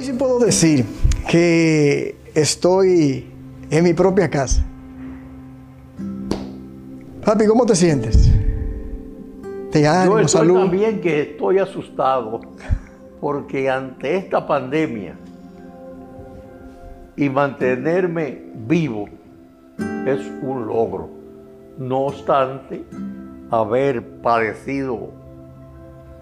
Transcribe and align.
Hoy 0.00 0.06
sí 0.06 0.12
puedo 0.14 0.38
decir 0.38 0.86
que 1.30 2.16
estoy 2.34 3.30
en 3.70 3.84
mi 3.84 3.92
propia 3.92 4.30
casa. 4.30 4.64
Papi, 7.22 7.44
¿cómo 7.44 7.66
te 7.66 7.76
sientes? 7.76 8.32
Te 9.70 9.86
ánimo, 9.86 10.20
Yo 10.20 10.24
estoy 10.24 10.54
también 10.54 11.02
que 11.02 11.20
estoy 11.20 11.58
asustado 11.58 12.40
porque 13.20 13.68
ante 13.68 14.16
esta 14.16 14.46
pandemia 14.46 15.16
y 17.14 17.28
mantenerme 17.28 18.42
vivo 18.66 19.06
es 20.06 20.20
un 20.40 20.66
logro. 20.66 21.10
No 21.76 22.06
obstante, 22.06 22.86
haber 23.50 24.02
padecido 24.22 25.10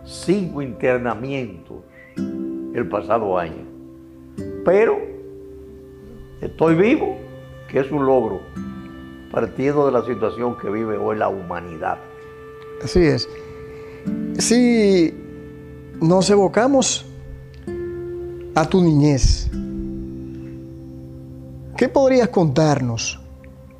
cinco 0.04 0.63
internamientos 0.63 1.76
el 2.17 2.89
pasado 2.89 3.39
año. 3.39 3.68
Pero 4.68 4.99
estoy 6.43 6.75
vivo, 6.75 7.17
que 7.71 7.81
es 7.81 7.90
un 7.90 8.04
logro, 8.04 8.43
partiendo 9.32 9.86
de 9.86 9.93
la 9.93 10.04
situación 10.04 10.58
que 10.58 10.68
vive 10.68 10.99
hoy 10.99 11.17
la 11.17 11.31
humanidad. 11.31 11.96
Así 12.85 13.00
es. 13.00 13.27
Si 14.36 15.14
nos 16.03 16.29
evocamos 16.29 17.07
a 18.54 18.68
tu 18.68 18.82
niñez, 18.82 19.49
¿qué 21.75 21.89
podrías 21.89 22.29
contarnos 22.29 23.19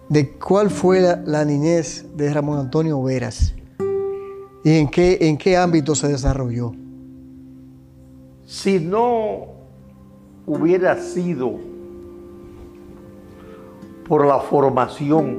de 0.09 0.31
cuál 0.39 0.71
fue 0.71 1.03
la, 1.03 1.45
niñez 1.45 2.07
de 2.17 2.33
Ramón 2.33 2.61
Antonio 2.61 3.03
Veras 3.03 3.55
y 4.65 4.79
en 4.79 4.89
qué, 4.89 5.19
en 5.21 5.37
qué 5.37 5.55
ámbito 5.55 5.95
se 5.95 6.09
desarrolló? 6.09 6.73
Si 8.47 8.81
no 8.81 9.58
hubiera 10.49 10.97
sido 10.97 11.57
por 14.09 14.27
la 14.27 14.41
formación 14.41 15.37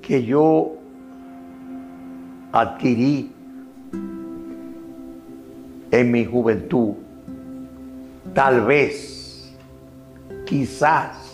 que 0.00 0.24
yo 0.24 0.72
adquirí 2.52 3.30
en 5.90 6.10
mi 6.10 6.24
juventud, 6.24 6.94
tal 8.32 8.64
vez, 8.64 9.54
quizás, 10.46 11.30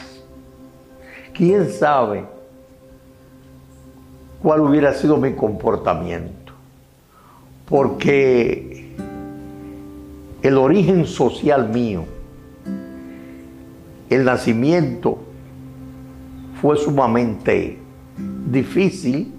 quién 1.32 1.70
sabe 1.70 2.24
cuál 4.42 4.62
hubiera 4.62 4.92
sido 4.94 5.16
mi 5.16 5.32
comportamiento. 5.34 6.52
Porque 7.68 8.96
el 10.42 10.58
origen 10.58 11.06
social 11.06 11.68
mío, 11.68 12.15
el 14.10 14.24
nacimiento, 14.24 15.18
fue 16.60 16.76
sumamente 16.76 17.78
difícil, 18.50 19.32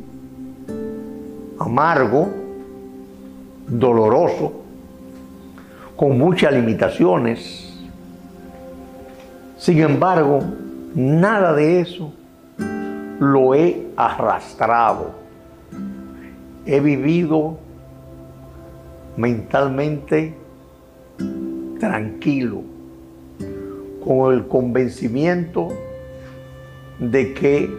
amargo, 1.60 2.30
doloroso, 3.68 4.54
con 5.96 6.18
muchas 6.18 6.54
limitaciones. 6.54 7.74
Sin 9.58 9.80
embargo, 9.80 10.40
nada 10.94 11.54
de 11.54 11.82
eso 11.82 12.14
lo 13.20 13.56
he 13.56 13.88
arrastrado. 13.96 15.12
He 16.66 16.80
vivido 16.80 17.58
mentalmente 19.16 20.36
tranquilo, 21.80 22.62
con 24.08 24.34
el 24.34 24.48
convencimiento 24.48 25.68
de 26.98 27.34
que 27.34 27.70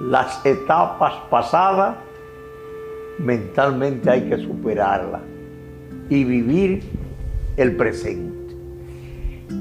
las 0.00 0.46
etapas 0.46 1.14
pasadas 1.28 1.96
mentalmente 3.18 4.08
hay 4.08 4.28
que 4.28 4.38
superarlas 4.38 5.22
y 6.08 6.22
vivir 6.22 6.84
el 7.56 7.74
presente. 7.76 8.54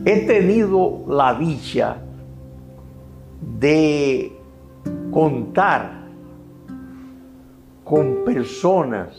He 0.05 0.27
tenido 0.27 1.03
la 1.07 1.33
dicha 1.33 1.97
de 3.59 4.31
contar 5.09 6.03
con 7.83 8.23
personas 8.23 9.09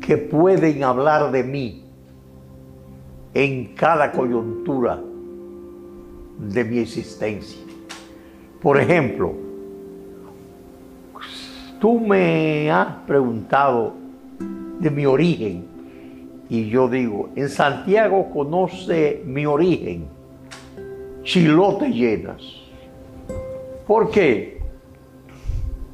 que 0.00 0.18
pueden 0.18 0.84
hablar 0.84 1.32
de 1.32 1.42
mí 1.42 1.83
en 3.34 3.74
cada 3.74 4.12
coyuntura 4.12 5.00
de 6.38 6.64
mi 6.64 6.78
existencia. 6.78 7.60
Por 8.62 8.80
ejemplo, 8.80 9.34
tú 11.80 12.00
me 12.00 12.70
has 12.70 12.94
preguntado 13.06 13.94
de 14.78 14.90
mi 14.90 15.04
origen 15.04 15.66
y 16.48 16.68
yo 16.68 16.88
digo, 16.88 17.30
en 17.34 17.48
Santiago 17.48 18.30
conoce 18.30 19.22
mi 19.26 19.44
origen, 19.46 20.06
chilote 21.24 21.90
llenas. 21.90 22.42
¿Por 23.86 24.10
qué? 24.10 24.62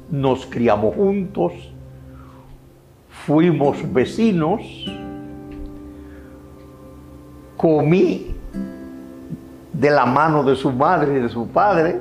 Nos 0.09 0.45
criamos 0.45 0.95
juntos, 0.95 1.53
fuimos 3.25 3.77
vecinos, 3.91 4.61
comí 7.61 8.35
de 9.71 9.91
la 9.91 10.07
mano 10.07 10.43
de 10.43 10.55
su 10.55 10.71
madre 10.71 11.19
y 11.19 11.21
de 11.21 11.29
su 11.29 11.47
padre, 11.47 11.99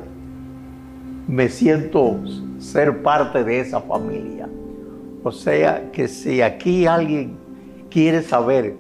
me 1.29 1.51
siento 1.51 2.17
ser 2.59 3.03
parte 3.03 3.45
de 3.45 3.61
esa 3.61 3.79
familia. 3.81 4.49
O 5.23 5.31
sea 5.31 5.93
que 5.93 6.09
si 6.09 6.41
aquí 6.41 6.87
alguien 6.87 7.37
quiere 7.91 8.23
saber 8.23 8.75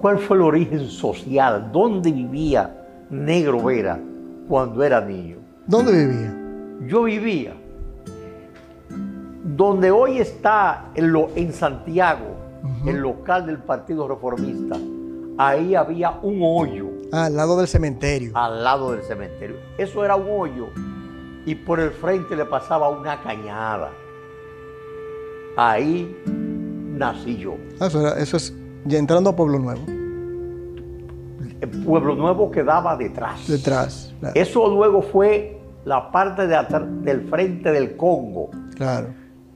cuál 0.00 0.18
fue 0.18 0.38
el 0.38 0.42
origen 0.42 0.88
social, 0.88 1.68
dónde 1.70 2.10
vivía 2.10 2.74
Negro 3.10 3.62
Vera 3.62 4.00
cuando 4.48 4.82
era 4.82 5.02
niño. 5.02 5.36
¿Dónde 5.66 5.92
vivía? 5.92 6.34
Yo 6.88 7.02
vivía 7.02 7.52
donde 9.44 9.90
hoy 9.90 10.18
está 10.18 10.86
en, 10.94 11.12
lo, 11.12 11.28
en 11.36 11.52
Santiago, 11.52 12.36
el 12.86 12.96
local 12.96 13.44
del 13.44 13.58
Partido 13.58 14.08
Reformista. 14.08 14.78
Ahí 15.38 15.74
había 15.74 16.18
un 16.22 16.40
hoyo. 16.42 16.88
Al 17.12 17.36
lado 17.36 17.58
del 17.58 17.68
cementerio. 17.68 18.32
Al 18.34 18.62
lado 18.62 18.92
del 18.92 19.02
cementerio. 19.02 19.56
Eso 19.78 20.04
era 20.04 20.16
un 20.16 20.26
hoyo 20.28 20.68
y 21.44 21.54
por 21.54 21.80
el 21.80 21.90
frente 21.90 22.36
le 22.36 22.44
pasaba 22.44 22.88
una 22.88 23.20
cañada. 23.22 23.90
Ahí 25.56 26.16
nací 26.26 27.36
yo. 27.36 27.56
Ah, 27.80 27.86
eso, 28.18 28.36
es 28.36 28.54
ya 28.84 28.98
entrando 28.98 29.30
a 29.30 29.36
Pueblo 29.36 29.58
Nuevo. 29.58 29.82
Pueblo 31.84 32.14
Nuevo 32.14 32.50
quedaba 32.50 32.96
detrás. 32.96 33.46
Detrás. 33.46 34.14
Eso 34.34 34.68
luego 34.68 35.02
fue 35.02 35.60
la 35.84 36.10
parte 36.10 36.46
de 36.46 36.56
del 37.02 37.28
frente 37.28 37.70
del 37.70 37.96
Congo. 37.96 38.50
Claro. 38.76 39.08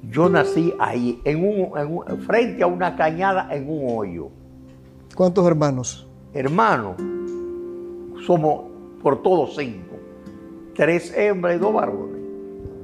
Yo 0.03 0.29
nací 0.29 0.73
ahí, 0.79 1.21
en 1.25 1.45
un, 1.45 2.21
frente 2.21 2.63
a 2.63 2.67
una 2.67 2.95
cañada 2.95 3.49
en 3.51 3.69
un 3.69 3.99
hoyo. 3.99 4.31
¿Cuántos 5.17 5.47
hermanos? 5.47 6.07
Hermanos, 6.35 6.97
somos 8.27 8.67
por 9.03 9.23
todos 9.23 9.57
cinco. 9.57 9.97
Tres 10.75 11.11
hembras 11.17 11.57
y 11.57 11.59
dos 11.59 11.73
varones. 11.73 12.21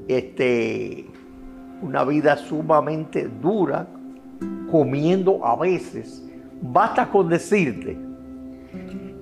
Este, 0.09 1.10
una 1.82 2.04
vida 2.04 2.38
sumamente 2.38 3.28
dura, 3.28 3.87
comiendo 4.70 5.44
a 5.44 5.56
veces. 5.56 6.26
Basta 6.62 7.11
con 7.11 7.29
decirte 7.29 7.99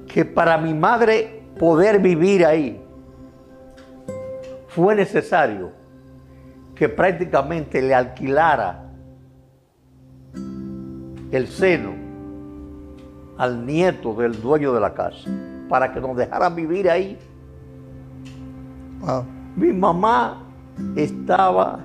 que 0.06 0.24
para 0.24 0.56
mi 0.56 0.72
madre 0.72 1.42
poder 1.58 1.98
vivir 1.98 2.46
ahí 2.46 2.80
fue 4.68 4.94
necesario 4.94 5.72
que 6.76 6.88
prácticamente 6.88 7.82
le 7.82 7.92
alquilara 7.92 8.88
el 11.32 11.48
seno 11.48 11.99
al 13.40 13.64
nieto 13.64 14.12
del 14.12 14.38
dueño 14.42 14.74
de 14.74 14.80
la 14.80 14.92
casa 14.92 15.30
para 15.66 15.90
que 15.90 15.98
nos 15.98 16.14
dejaran 16.14 16.54
vivir 16.54 16.90
ahí. 16.90 17.18
Mi 19.56 19.72
mamá 19.72 20.42
estaba 20.94 21.80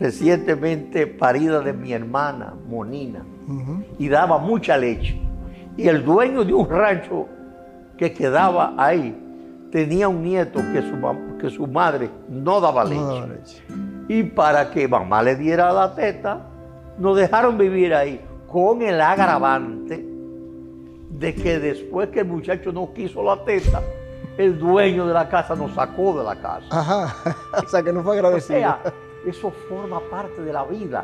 recientemente 0.00 1.06
parida 1.06 1.60
de 1.60 1.72
mi 1.72 1.92
hermana, 1.92 2.54
Monina, 2.68 3.24
y 3.96 4.08
daba 4.08 4.38
mucha 4.38 4.76
leche. 4.76 5.22
Y 5.76 5.86
el 5.86 6.04
dueño 6.04 6.44
de 6.44 6.52
un 6.52 6.68
rancho 6.68 7.28
que 7.96 8.12
quedaba 8.12 8.74
ahí 8.76 9.16
tenía 9.70 10.08
un 10.08 10.24
nieto 10.24 10.58
que 10.72 10.82
su, 10.82 11.38
que 11.38 11.48
su 11.48 11.68
madre 11.68 12.10
no 12.28 12.60
daba 12.60 12.84
leche. 12.84 13.62
Y 14.08 14.24
para 14.24 14.68
que 14.72 14.88
mamá 14.88 15.22
le 15.22 15.36
diera 15.36 15.72
la 15.72 15.94
teta, 15.94 16.40
nos 16.98 17.16
dejaron 17.16 17.56
vivir 17.56 17.94
ahí. 17.94 18.20
Con 18.50 18.82
el 18.82 19.00
agravante 19.00 20.04
de 21.10 21.34
que 21.34 21.58
después 21.58 22.08
que 22.10 22.20
el 22.20 22.26
muchacho 22.26 22.72
no 22.72 22.92
quiso 22.92 23.22
la 23.22 23.44
teta, 23.44 23.82
el 24.36 24.58
dueño 24.58 25.06
de 25.06 25.14
la 25.14 25.28
casa 25.28 25.54
nos 25.54 25.72
sacó 25.74 26.18
de 26.18 26.24
la 26.24 26.36
casa. 26.36 26.66
Ajá, 26.70 27.16
o 27.64 27.68
sea 27.68 27.82
que 27.82 27.92
no 27.92 28.02
fue 28.02 28.16
agradecido. 28.16 28.58
O 28.58 28.60
sea, 28.60 28.80
eso 29.26 29.50
forma 29.68 30.00
parte 30.10 30.42
de 30.42 30.52
la 30.52 30.64
vida. 30.64 31.02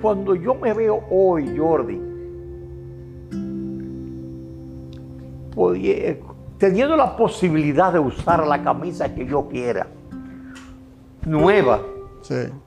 Cuando 0.00 0.34
yo 0.34 0.54
me 0.54 0.72
veo 0.72 1.04
hoy, 1.10 1.56
Jordi, 1.56 2.00
teniendo 6.58 6.96
la 6.96 7.16
posibilidad 7.16 7.92
de 7.92 7.98
usar 7.98 8.46
la 8.46 8.62
camisa 8.62 9.14
que 9.14 9.26
yo 9.26 9.48
quiera, 9.48 9.86
nueva, 11.24 11.80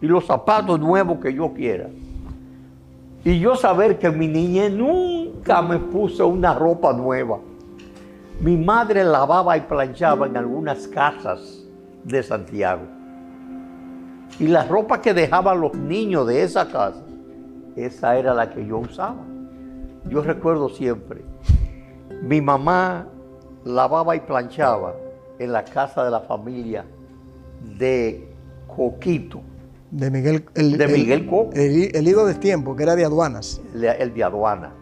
y 0.01 0.07
los 0.07 0.25
zapatos 0.25 0.79
nuevos 0.79 1.19
que 1.19 1.33
yo 1.33 1.53
quiera, 1.53 1.89
y 3.23 3.39
yo 3.39 3.55
saber 3.55 3.99
que 3.99 4.09
mi 4.09 4.27
niñez 4.27 4.71
nunca 4.71 5.61
me 5.61 5.77
puso 5.77 6.27
una 6.27 6.55
ropa 6.55 6.91
nueva. 6.93 7.39
Mi 8.39 8.57
madre 8.57 9.03
lavaba 9.03 9.57
y 9.57 9.61
planchaba 9.61 10.25
en 10.25 10.37
algunas 10.37 10.87
casas 10.87 11.63
de 12.03 12.23
Santiago. 12.23 12.81
Y 14.39 14.47
la 14.47 14.65
ropa 14.65 15.01
que 15.01 15.13
dejaban 15.13 15.61
los 15.61 15.75
niños 15.75 16.25
de 16.25 16.41
esa 16.41 16.67
casa, 16.67 17.03
esa 17.75 18.17
era 18.17 18.33
la 18.33 18.49
que 18.49 18.65
yo 18.65 18.79
usaba. 18.79 19.23
Yo 20.09 20.21
recuerdo 20.21 20.69
siempre, 20.69 21.21
mi 22.23 22.41
mamá 22.41 23.07
lavaba 23.63 24.15
y 24.15 24.21
planchaba 24.21 24.95
en 25.37 25.51
la 25.51 25.63
casa 25.63 26.03
de 26.03 26.09
la 26.09 26.21
familia 26.21 26.85
de 27.77 28.33
Coquito. 28.67 29.41
De 29.91 30.09
Miguel, 30.09 30.45
el, 30.55 30.77
de 30.77 30.87
Miguel 30.87 31.29
El, 31.51 31.93
el, 31.93 32.07
hijo 32.07 32.25
de 32.25 32.35
tiempo, 32.35 32.77
que 32.77 32.83
era 32.83 32.95
de 32.95 33.03
aduanas. 33.03 33.61
El, 33.73 34.13
de 34.13 34.23
aduana. 34.23 34.73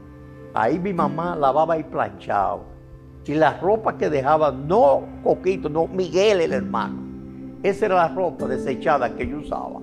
Ahí 0.54 0.78
mi 0.78 0.94
mamá 0.94 1.36
lavaba 1.36 1.80
y 1.80 1.84
planchaba. 1.84 2.62
Y 3.26 3.34
la 3.34 3.60
ropa 3.60 3.98
que 3.98 4.10
dejaba, 4.10 4.52
no 4.52 5.04
Coquito, 5.24 5.70
no 5.70 5.88
Miguel 5.88 6.42
el 6.42 6.54
hermano. 6.54 6.98
Esa 7.62 7.88
era 7.88 7.96
la 7.96 8.08
ropa 8.10 8.48
desechada 8.48 9.16
que 9.16 9.28
yo 9.28 9.40
usaba. 9.40 9.80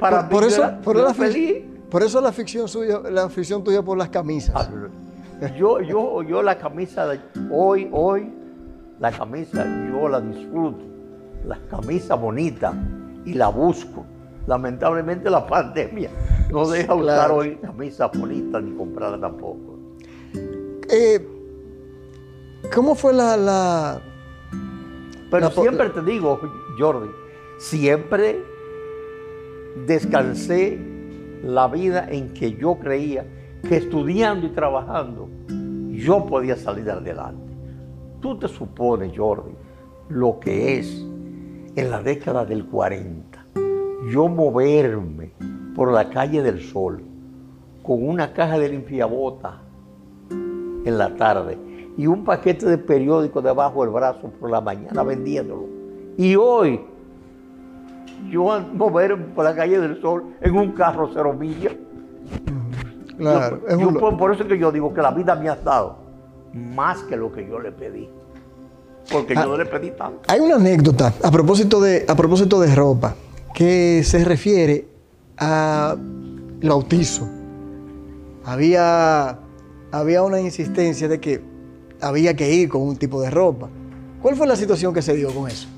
para 0.00 0.28
por, 0.28 0.44
eso, 0.44 0.62
por, 0.82 0.96
la 0.96 1.14
feliz. 1.14 1.64
por 1.90 2.02
eso 2.02 2.20
la 2.20 2.32
ficción 2.32 2.68
suya, 2.68 3.00
la 3.10 3.24
afición 3.24 3.62
tuya 3.62 3.82
por 3.82 3.96
las 3.96 4.08
camisas. 4.08 4.54
Ah, 4.54 5.48
yo, 5.58 5.80
yo, 5.80 6.22
yo 6.22 6.42
la 6.42 6.58
camisa 6.58 7.06
de 7.06 7.20
hoy, 7.50 7.88
hoy, 7.92 8.30
la 8.98 9.12
camisa 9.12 9.64
yo 9.90 10.08
la 10.08 10.20
disfruto. 10.20 10.84
La 11.46 11.58
camisa 11.70 12.14
bonita 12.14 12.74
y 13.24 13.34
la 13.34 13.48
busco 13.48 14.04
lamentablemente 14.46 15.30
la 15.30 15.46
pandemia 15.46 16.10
no 16.50 16.68
deja 16.68 16.94
usar 16.94 17.30
hoy 17.30 17.56
camisas 17.56 18.10
bonitas 18.16 18.62
ni 18.62 18.76
comprarla 18.76 19.20
tampoco. 19.20 19.78
Eh, 20.90 21.26
¿Cómo 22.74 22.94
fue 22.94 23.12
la... 23.12 24.00
Pero 25.30 25.50
siempre 25.50 25.88
te 25.90 26.02
digo, 26.02 26.38
Jordi, 26.78 27.08
siempre 27.58 28.42
descansé 29.86 30.78
la 31.42 31.68
vida 31.68 32.06
en 32.10 32.34
que 32.34 32.52
yo 32.52 32.78
creía 32.78 33.24
que 33.66 33.76
estudiando 33.76 34.46
y 34.46 34.50
trabajando 34.50 35.28
yo 36.02 36.26
podía 36.26 36.56
salir 36.56 36.90
adelante. 36.90 37.54
Tú 38.20 38.38
te 38.38 38.48
supones, 38.48 39.12
Jordi, 39.16 39.52
lo 40.08 40.38
que 40.40 40.78
es 40.78 41.06
en 41.76 41.90
la 41.90 42.02
década 42.02 42.44
del 42.44 42.66
40 42.66 43.31
yo 44.10 44.28
moverme 44.28 45.32
por 45.74 45.92
la 45.92 46.08
calle 46.08 46.42
del 46.42 46.60
sol 46.60 47.02
con 47.82 48.06
una 48.08 48.32
caja 48.32 48.58
de 48.58 48.68
limpiabota 48.68 49.60
en 50.30 50.98
la 50.98 51.14
tarde 51.14 51.58
y 51.96 52.06
un 52.06 52.24
paquete 52.24 52.66
de 52.66 52.78
periódico 52.78 53.42
debajo 53.42 53.82
del 53.82 53.92
brazo 53.92 54.30
por 54.40 54.50
la 54.50 54.60
mañana 54.60 55.02
vendiéndolo. 55.02 55.66
Y 56.16 56.34
hoy 56.36 56.80
yo 58.30 58.60
moverme 58.74 59.24
por 59.34 59.44
la 59.44 59.54
calle 59.54 59.78
del 59.78 60.00
sol 60.00 60.24
en 60.40 60.56
un 60.56 60.72
carro 60.72 61.10
cero 61.12 61.32
millas. 61.32 61.74
Claro, 63.18 63.60
por, 64.18 64.32
eso 64.32 64.42
es 64.42 64.48
que 64.48 64.58
yo 64.58 64.72
digo 64.72 64.92
que 64.92 65.00
la 65.00 65.12
vida 65.12 65.34
me 65.36 65.48
ha 65.48 65.54
dado 65.54 65.96
más 66.52 67.02
que 67.04 67.16
lo 67.16 67.30
que 67.30 67.46
yo 67.46 67.60
le 67.60 67.70
pedí. 67.70 68.08
Porque 69.12 69.34
yo 69.34 69.46
no 69.46 69.56
le 69.56 69.66
pedí 69.66 69.90
tanto. 69.90 70.20
Hay 70.28 70.40
una 70.40 70.56
anécdota 70.56 71.12
a 71.22 71.30
propósito 71.30 71.80
de, 71.80 72.04
a 72.08 72.14
propósito 72.14 72.60
de 72.60 72.74
ropa 72.74 73.14
que 73.52 74.02
se 74.04 74.24
refiere 74.24 74.86
a 75.38 75.96
bautizo. 76.62 77.28
Había, 78.44 79.38
había 79.90 80.22
una 80.22 80.40
insistencia 80.40 81.08
de 81.08 81.20
que 81.20 81.40
había 82.00 82.34
que 82.34 82.52
ir 82.52 82.68
con 82.68 82.82
un 82.82 82.96
tipo 82.96 83.20
de 83.20 83.30
ropa. 83.30 83.68
¿Cuál 84.20 84.36
fue 84.36 84.46
la 84.46 84.56
situación 84.56 84.94
que 84.94 85.02
se 85.02 85.14
dio 85.14 85.32
con 85.34 85.48
eso? 85.48 85.68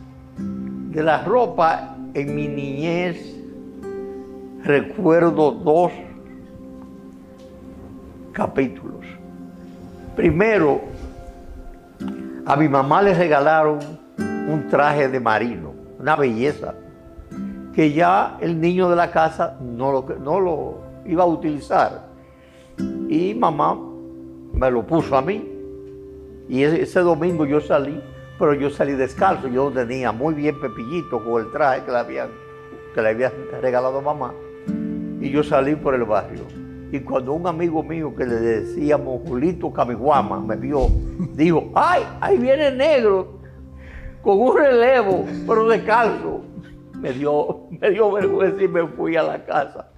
De 0.91 1.03
la 1.03 1.25
ropa, 1.25 1.97
en 2.15 2.35
mi 2.35 2.49
niñez 2.49 3.35
recuerdo 4.62 5.53
dos 5.53 5.93
capítulos. 8.32 9.05
Primero, 10.17 10.81
a 12.47 12.56
mi 12.56 12.69
mamá 12.69 13.03
le 13.03 13.15
regalaron 13.15 13.79
un 14.19 14.69
traje 14.71 15.09
de 15.09 15.21
marino, 15.21 15.73
una 15.99 16.17
belleza 16.17 16.75
que 17.75 17.93
ya 17.93 18.38
el 18.41 18.61
niño 18.61 18.88
de 18.88 18.97
la 18.97 19.11
casa 19.11 19.59
no 19.61 19.91
lo, 19.91 20.06
no 20.21 20.41
lo 20.41 20.75
iba 21.06 21.25
a 21.25 21.26
utilizar. 21.26 22.06
Y 23.09 23.35
mamá 23.35 23.79
me 24.53 24.71
lo 24.71 24.87
puso 24.87 25.17
a 25.17 25.23
mí. 25.23 25.50
Y 26.49 26.62
ese, 26.62 27.00
domingo 27.00 27.47
yo 27.47 27.61
salí, 27.61 28.00
pero 28.38 28.55
yo 28.55 28.71
salí 28.71 28.93
descalzo. 28.93 29.49
Yo 29.49 29.71
tenía 29.71 30.12
muy 30.12 30.35
bien 30.35 30.61
pepillito 30.61 31.23
con 31.25 31.43
el 31.43 31.50
traje 31.50 31.82
que 31.85 31.93
le 31.93 32.25
que 32.94 33.03
le 33.03 33.09
había 33.09 33.32
regalado 33.61 34.00
mamá. 34.00 34.32
Y 35.21 35.31
yo 35.31 35.43
salí 35.43 35.75
por 35.75 35.94
el 35.94 36.05
barrio. 36.05 36.43
Y 36.93 37.00
cuando 37.00 37.32
un 37.32 37.47
amigo 37.47 37.82
mío 37.82 38.15
que 38.15 38.25
le 38.25 38.37
decíamos 38.37 39.23
Julito 39.26 39.73
Camiguama 39.73 40.38
me 40.38 40.55
vio, 40.55 40.87
dijo, 41.35 41.73
¡ay! 41.75 42.05
Ahí 42.21 42.38
viene 42.38 42.69
el 42.69 42.79
negro 42.79 43.41
con 44.23 44.38
un 44.38 44.56
relevo, 44.56 45.25
pero 45.47 45.67
descalzo 45.67 46.53
me 47.04 47.12
dio, 47.12 47.66
me 47.70 47.90
dio 47.90 48.12
vergüenza 48.12 48.62
y 48.62 48.68
me 48.68 48.86
fui 48.88 49.14
a 49.14 49.23
la 49.23 49.44
casa. 49.44 49.90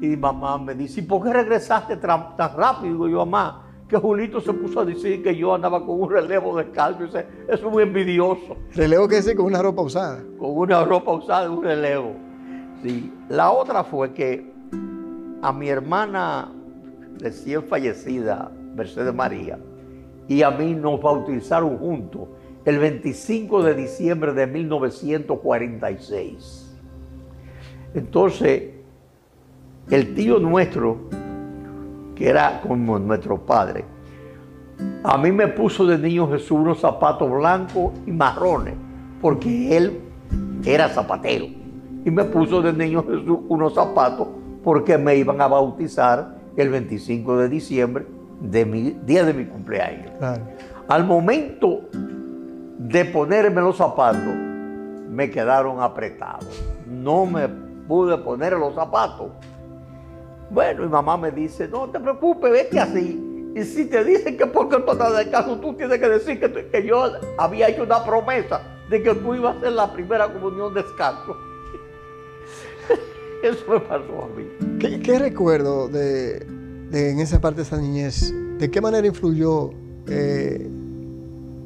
Y 0.00 0.16
mamá 0.16 0.56
me 0.56 0.74
dice, 0.74 1.00
¿y 1.00 1.02
por 1.02 1.24
qué 1.24 1.32
regresaste 1.32 1.96
tan, 1.96 2.36
rápido? 2.38 2.92
Digo 2.92 3.08
yo, 3.08 3.26
mamá, 3.26 3.72
que 3.88 3.96
Julito 3.96 4.40
se 4.40 4.52
puso 4.52 4.80
a 4.80 4.84
decir 4.84 5.20
que 5.24 5.34
yo 5.34 5.52
andaba 5.52 5.84
con 5.84 6.00
un 6.00 6.08
relevo 6.08 6.56
de 6.56 6.70
calcio. 6.70 7.06
Eso 7.06 7.26
es 7.48 7.62
muy 7.64 7.82
envidioso. 7.82 8.56
¿Relevo 8.72 9.08
qué 9.08 9.18
es? 9.18 9.34
Con 9.34 9.46
una 9.46 9.62
ropa 9.62 9.82
usada. 9.82 10.22
Con 10.38 10.56
una 10.56 10.84
ropa 10.84 11.12
usada, 11.14 11.50
un 11.50 11.64
relevo. 11.64 12.12
Sí. 12.84 13.12
La 13.28 13.50
otra 13.50 13.82
fue 13.82 14.12
que 14.12 14.52
a 15.42 15.52
mi 15.52 15.68
hermana 15.68 16.52
recién 17.18 17.64
fallecida, 17.64 18.52
Mercedes 18.76 19.12
María, 19.12 19.58
y 20.28 20.42
a 20.42 20.52
mí 20.52 20.72
nos 20.72 21.02
bautizaron 21.02 21.78
juntos 21.78 22.28
el 22.64 22.78
25 22.78 23.62
de 23.62 23.74
diciembre 23.74 24.32
de 24.32 24.46
1946. 24.46 26.74
Entonces, 27.94 28.70
el 29.90 30.14
tío 30.14 30.38
nuestro, 30.38 30.96
que 32.14 32.28
era 32.28 32.62
como 32.62 32.98
nuestro 32.98 33.38
padre, 33.38 33.84
a 35.02 35.18
mí 35.18 35.30
me 35.30 35.48
puso 35.48 35.84
de 35.86 35.98
niño 35.98 36.30
Jesús 36.30 36.52
unos 36.52 36.80
zapatos 36.80 37.30
blancos 37.30 37.92
y 38.06 38.10
marrones, 38.10 38.74
porque 39.20 39.76
él 39.76 40.00
era 40.64 40.88
zapatero. 40.88 41.46
Y 42.04 42.10
me 42.10 42.24
puso 42.24 42.62
de 42.62 42.72
niño 42.72 43.04
Jesús 43.04 43.38
unos 43.48 43.74
zapatos 43.74 44.28
porque 44.62 44.96
me 44.98 45.16
iban 45.16 45.40
a 45.40 45.46
bautizar 45.46 46.36
el 46.56 46.70
25 46.70 47.38
de 47.38 47.48
diciembre, 47.48 48.06
de 48.40 48.64
mi, 48.64 48.96
día 49.04 49.24
de 49.24 49.34
mi 49.34 49.44
cumpleaños. 49.44 50.12
Al 50.88 51.04
momento 51.04 51.82
de 52.84 53.02
ponerme 53.06 53.62
los 53.62 53.78
zapatos, 53.78 54.34
me 55.08 55.30
quedaron 55.30 55.80
apretados. 55.80 56.62
No 56.86 57.24
me 57.24 57.48
pude 57.88 58.18
poner 58.18 58.52
los 58.52 58.74
zapatos. 58.74 59.30
Bueno, 60.50 60.82
mi 60.82 60.88
mamá 60.88 61.16
me 61.16 61.30
dice, 61.30 61.66
no 61.66 61.88
te 61.88 61.98
preocupes, 61.98 62.52
vete 62.52 62.78
así. 62.78 63.52
Y 63.56 63.62
si 63.62 63.86
te 63.86 64.04
dicen 64.04 64.36
que 64.36 64.46
porque 64.46 64.76
tú 64.80 64.92
estás 64.92 65.16
de 65.16 65.30
caso, 65.30 65.58
tú 65.60 65.72
tienes 65.74 65.98
que 65.98 66.08
decir 66.08 66.38
que, 66.38 66.68
que, 66.68 66.86
yo 66.86 67.04
había 67.38 67.68
hecho 67.68 67.84
una 67.84 68.04
promesa 68.04 68.60
de 68.90 69.02
que 69.02 69.14
tú 69.14 69.34
ibas 69.34 69.54
a 69.54 69.58
hacer 69.60 69.72
la 69.72 69.90
primera 69.90 70.30
comunión 70.30 70.74
descanso. 70.74 71.36
Eso 73.42 73.64
me 73.66 73.80
pasó 73.80 74.24
a 74.24 74.28
mí. 74.36 74.98
¿Qué, 75.02 75.18
recuerdo 75.18 75.88
de, 75.88 76.46
en 76.92 77.18
esa 77.18 77.40
parte 77.40 77.58
de 77.58 77.62
esa 77.62 77.78
niñez? 77.78 78.34
¿De 78.58 78.70
qué 78.70 78.82
manera 78.82 79.06
influyó 79.06 79.70
eh, 80.06 80.68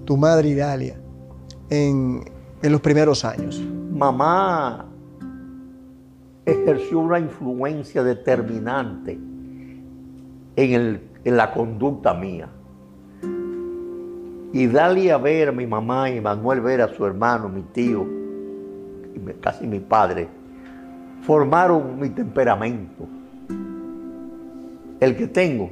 tu 0.05 0.17
madre 0.17 0.51
Idalia 0.51 1.01
en, 1.71 2.25
los 2.63 2.81
primeros 2.81 3.25
años? 3.25 3.61
Mamá 3.93 4.87
ejerció 6.45 7.01
una 7.01 7.19
influencia 7.19 8.03
determinante 8.03 9.19
en, 10.57 11.01
la 11.25 11.53
conducta 11.53 12.15
mía. 12.15 12.49
Y 14.53 14.67
darle 14.67 15.13
a 15.13 15.19
ver 15.19 15.49
a 15.49 15.53
mi 15.53 15.67
mamá 15.67 16.11
y 16.11 16.21
Manuel 16.21 16.63
ver 16.63 16.81
a 16.81 16.89
su 16.89 17.05
hermano, 17.05 17.49
mi 17.49 17.63
tío, 17.63 18.07
casi 19.41 19.67
mi 19.67 19.79
padre, 19.79 20.27
formaron 21.23 22.01
mi 22.01 22.09
temperamento. 22.09 23.07
El 25.01 25.17
que 25.17 25.27
tengo, 25.27 25.71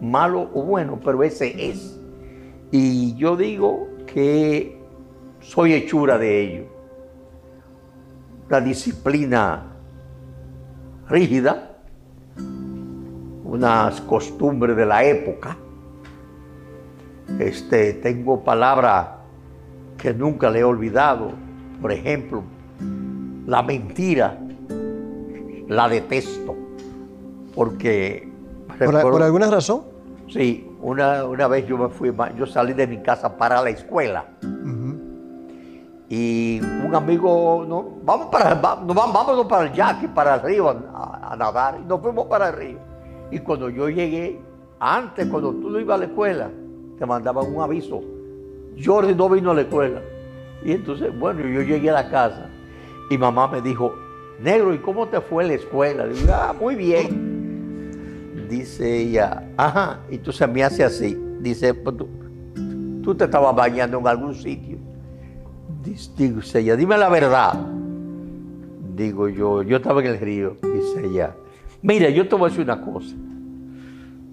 malo 0.00 0.50
o 0.52 0.62
bueno, 0.62 1.00
pero 1.02 1.22
ese 1.22 1.70
es. 1.70 1.98
Y 2.70 3.14
yo 3.16 3.36
digo 3.36 3.88
que 4.06 4.79
soy 5.50 5.74
hechura 5.74 6.16
de 6.16 6.40
ello. 6.40 6.64
La 8.48 8.60
disciplina 8.60 9.66
rígida, 11.08 11.78
unas 13.44 14.00
costumbres 14.02 14.76
de 14.76 14.86
la 14.86 15.02
época. 15.02 15.56
Este, 17.40 17.94
tengo 17.94 18.44
palabras 18.44 19.08
que 19.98 20.14
nunca 20.14 20.50
le 20.50 20.60
he 20.60 20.64
olvidado. 20.64 21.32
Por 21.82 21.90
ejemplo, 21.90 22.44
la 23.46 23.62
mentira 23.64 24.38
la 25.66 25.88
detesto. 25.88 26.56
Porque. 27.56 28.30
¿Por, 28.78 29.20
alguna 29.20 29.50
razón? 29.50 29.82
Sí, 30.28 30.70
una, 30.80 31.24
una, 31.24 31.48
vez 31.48 31.66
yo 31.66 31.76
me 31.76 31.88
fui, 31.88 32.14
yo 32.38 32.46
salí 32.46 32.72
de 32.72 32.86
mi 32.86 33.02
casa 33.02 33.36
para 33.36 33.60
la 33.60 33.70
escuela. 33.70 34.26
Y 36.12 36.60
un 36.60 36.92
amigo, 36.92 37.64
no, 37.68 37.88
vamos 38.02 38.26
para, 38.32 38.56
vamos, 38.56 38.96
vámonos 38.96 39.46
para 39.46 39.68
el 39.68 39.72
yaque, 39.72 40.08
para 40.08 40.34
el 40.34 40.42
río 40.42 40.68
a, 40.68 41.36
nadar. 41.38 41.78
Y 41.80 41.86
nos 41.86 42.00
fuimos 42.00 42.26
para 42.26 42.48
el 42.48 42.56
río. 42.56 42.78
Y 43.30 43.38
cuando 43.38 43.70
yo 43.70 43.88
llegué, 43.88 44.40
antes, 44.80 45.28
cuando 45.28 45.52
tú 45.52 45.70
no 45.70 45.78
ibas 45.78 45.94
a 45.94 45.98
la 45.98 46.06
escuela, 46.06 46.50
te 46.98 47.06
mandaban 47.06 47.54
un 47.54 47.62
aviso. 47.62 48.02
Jordi 48.84 49.14
no 49.14 49.28
vino 49.28 49.52
a 49.52 49.54
la 49.54 49.60
escuela. 49.60 50.00
Y 50.64 50.72
entonces, 50.72 51.16
bueno, 51.16 51.42
yo 51.42 51.62
llegué 51.62 51.90
a 51.90 51.92
la 51.92 52.10
casa 52.10 52.48
y 53.08 53.16
mamá 53.16 53.46
me 53.46 53.62
dijo, 53.62 53.94
negro, 54.40 54.74
¿y 54.74 54.78
cómo 54.78 55.06
te 55.06 55.20
fue 55.20 55.44
la 55.44 55.52
escuela? 55.52 56.06
Le 56.06 56.14
digo, 56.14 56.32
ah, 56.34 56.52
muy 56.58 56.74
bien. 56.74 58.48
Dice 58.50 59.02
ella, 59.02 59.48
ajá, 59.56 60.00
y 60.10 60.18
se 60.32 60.46
me 60.48 60.64
hace 60.64 60.82
así. 60.82 61.16
Dice, 61.38 61.72
pues 61.72 61.96
tú, 61.96 62.08
tú 63.04 63.14
te 63.14 63.26
estabas 63.26 63.54
bañando 63.54 63.96
en 64.00 64.08
algún 64.08 64.34
sitio. 64.34 64.89
Dice 65.82 66.60
ella, 66.60 66.76
dime 66.76 66.98
la 66.98 67.08
verdad. 67.08 67.54
Digo 68.94 69.28
yo, 69.28 69.62
yo 69.62 69.78
estaba 69.78 70.00
en 70.00 70.08
el 70.08 70.18
río. 70.18 70.56
Dice 70.62 71.06
ella, 71.06 71.34
mira, 71.82 72.10
yo 72.10 72.28
te 72.28 72.34
voy 72.34 72.46
a 72.46 72.48
decir 72.50 72.64
una 72.64 72.80
cosa. 72.80 73.14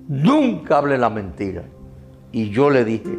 Nunca 0.07 0.77
hable 0.79 0.97
la 0.97 1.09
mentira. 1.09 1.63
Y 2.31 2.49
yo 2.49 2.69
le 2.69 2.83
dije, 2.83 3.17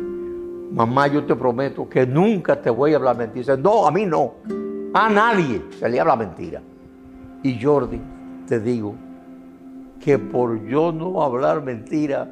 mamá, 0.73 1.07
yo 1.07 1.25
te 1.25 1.35
prometo 1.35 1.89
que 1.89 2.07
nunca 2.07 2.61
te 2.61 2.71
voy 2.71 2.93
a 2.93 2.97
hablar 2.97 3.17
mentira. 3.17 3.55
Dice, 3.55 3.63
no, 3.63 3.87
a 3.87 3.91
mí 3.91 4.05
no. 4.05 4.35
A 4.93 5.09
nadie 5.09 5.63
se 5.79 5.89
le 5.89 6.01
habla 6.01 6.17
mentira. 6.17 6.61
Y 7.43 7.63
Jordi, 7.63 8.01
te 8.47 8.61
digo 8.61 8.95
que 10.01 10.19
por 10.19 10.63
yo 10.67 10.93
no 10.93 11.23
hablar 11.23 11.63
mentira, 11.63 12.31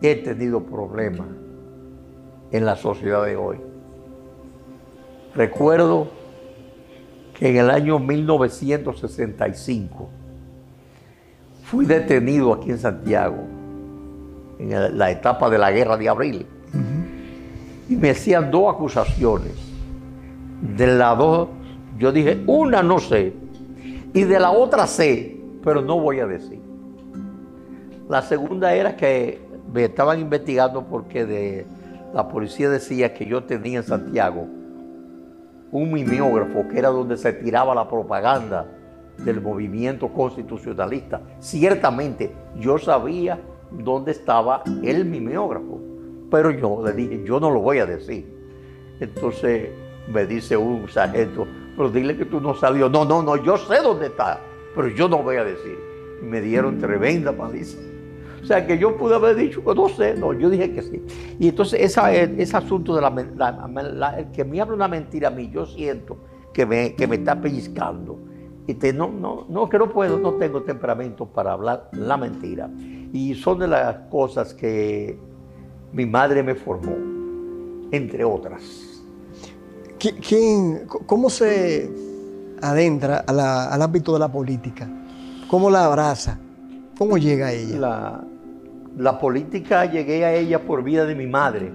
he 0.00 0.16
tenido 0.16 0.62
problemas 0.62 1.28
en 2.50 2.64
la 2.64 2.76
sociedad 2.76 3.24
de 3.24 3.36
hoy. 3.36 3.71
Recuerdo 5.34 6.08
que 7.38 7.48
en 7.48 7.56
el 7.56 7.70
año 7.70 7.98
1965 7.98 10.08
fui 11.64 11.86
detenido 11.86 12.52
aquí 12.52 12.70
en 12.70 12.78
Santiago, 12.78 13.38
en 14.58 14.98
la 14.98 15.10
etapa 15.10 15.48
de 15.48 15.56
la 15.58 15.72
guerra 15.72 15.96
de 15.96 16.08
abril, 16.08 16.46
y 17.88 17.96
me 17.96 18.10
hacían 18.10 18.50
dos 18.50 18.74
acusaciones. 18.74 19.54
De 20.76 20.86
las 20.86 21.16
dos, 21.16 21.48
yo 21.98 22.12
dije, 22.12 22.42
una 22.46 22.82
no 22.82 22.98
sé, 22.98 23.32
y 24.12 24.24
de 24.24 24.38
la 24.38 24.50
otra 24.50 24.86
sé, 24.86 25.40
pero 25.64 25.80
no 25.80 25.98
voy 25.98 26.20
a 26.20 26.26
decir. 26.26 26.60
La 28.08 28.20
segunda 28.20 28.74
era 28.74 28.96
que 28.96 29.40
me 29.72 29.84
estaban 29.84 30.20
investigando 30.20 30.84
porque 30.84 31.24
de, 31.24 31.64
la 32.12 32.28
policía 32.28 32.68
decía 32.68 33.14
que 33.14 33.24
yo 33.24 33.44
tenía 33.44 33.78
en 33.78 33.84
Santiago 33.84 34.46
un 35.72 35.90
mimeógrafo 35.90 36.68
que 36.68 36.78
era 36.78 36.90
donde 36.90 37.16
se 37.16 37.32
tiraba 37.32 37.74
la 37.74 37.88
propaganda 37.88 38.66
del 39.18 39.40
movimiento 39.40 40.08
constitucionalista. 40.08 41.20
Ciertamente 41.38 42.30
yo 42.56 42.78
sabía 42.78 43.40
dónde 43.70 44.12
estaba 44.12 44.62
el 44.82 45.06
mimeógrafo, 45.06 45.80
pero 46.30 46.50
yo 46.50 46.82
le 46.84 46.92
dije, 46.92 47.24
yo 47.24 47.40
no 47.40 47.50
lo 47.50 47.60
voy 47.60 47.78
a 47.78 47.86
decir. 47.86 48.26
Entonces 49.00 49.70
me 50.12 50.26
dice 50.26 50.56
un 50.56 50.88
sargento, 50.88 51.46
pero 51.76 51.90
dile 51.90 52.16
que 52.16 52.26
tú 52.26 52.40
no 52.40 52.54
salió. 52.54 52.88
No, 52.90 53.04
no, 53.06 53.22
no, 53.22 53.36
yo 53.36 53.56
sé 53.56 53.78
dónde 53.82 54.06
está, 54.06 54.40
pero 54.76 54.88
yo 54.88 55.08
no 55.08 55.22
voy 55.22 55.36
a 55.36 55.44
decir. 55.44 55.78
Y 56.22 56.24
me 56.26 56.42
dieron 56.42 56.78
tremenda 56.78 57.32
paliza. 57.32 57.78
Sea, 58.52 58.66
que 58.66 58.76
yo 58.76 58.98
pude 58.98 59.14
haber 59.14 59.34
dicho 59.34 59.64
que 59.64 59.74
no 59.74 59.88
sé, 59.88 60.14
no, 60.14 60.34
yo 60.34 60.50
dije 60.50 60.70
que 60.72 60.82
sí. 60.82 61.02
Y 61.38 61.48
entonces 61.48 61.80
esa, 61.80 62.12
ese 62.12 62.54
asunto 62.54 62.94
de 62.94 63.00
la, 63.00 64.14
el 64.18 64.30
que 64.30 64.44
me 64.44 64.60
habla 64.60 64.74
una 64.74 64.88
mentira 64.88 65.28
a 65.28 65.30
mí, 65.30 65.50
yo 65.50 65.64
siento 65.64 66.18
que 66.52 66.66
me, 66.66 66.94
que 66.94 67.06
me 67.06 67.16
está 67.16 67.40
pellizcando. 67.40 68.18
Y 68.66 68.74
te, 68.74 68.92
no, 68.92 69.08
no, 69.08 69.46
no, 69.48 69.70
que 69.70 69.78
no 69.78 69.90
puedo, 69.90 70.18
no 70.18 70.34
tengo 70.34 70.64
temperamento 70.64 71.24
para 71.24 71.52
hablar 71.52 71.88
la 71.92 72.18
mentira. 72.18 72.68
Y 73.10 73.34
son 73.36 73.60
de 73.60 73.68
las 73.68 73.96
cosas 74.10 74.52
que 74.52 75.18
mi 75.94 76.04
madre 76.04 76.42
me 76.42 76.54
formó, 76.54 76.94
entre 77.90 78.22
otras. 78.22 79.02
¿Quién, 79.98 80.86
¿Cómo 81.06 81.30
se 81.30 81.90
adentra 82.60 83.24
al 83.26 83.80
ámbito 83.80 84.12
de 84.12 84.18
la 84.18 84.30
política? 84.30 84.86
¿Cómo 85.48 85.70
la 85.70 85.86
abraza? 85.86 86.38
¿Cómo 86.98 87.16
llega 87.16 87.46
a 87.46 87.52
ella? 87.52 87.78
La, 87.78 88.24
la 88.96 89.18
política 89.18 89.84
llegué 89.86 90.24
a 90.24 90.34
ella 90.34 90.60
por 90.60 90.82
vida 90.82 91.04
de 91.04 91.14
mi 91.14 91.26
madre. 91.26 91.72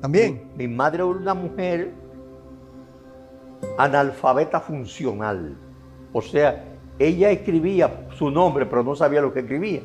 ¿También? 0.00 0.42
Mi, 0.56 0.68
madre 0.68 0.96
era 0.96 1.06
una 1.06 1.34
mujer 1.34 1.92
analfabeta 3.78 4.60
funcional. 4.60 5.56
O 6.12 6.22
sea, 6.22 6.64
ella 6.98 7.30
escribía 7.30 8.08
su 8.16 8.30
nombre, 8.30 8.66
pero 8.66 8.82
no 8.82 8.94
sabía 8.94 9.20
lo 9.20 9.32
que 9.32 9.40
escribía. 9.40 9.80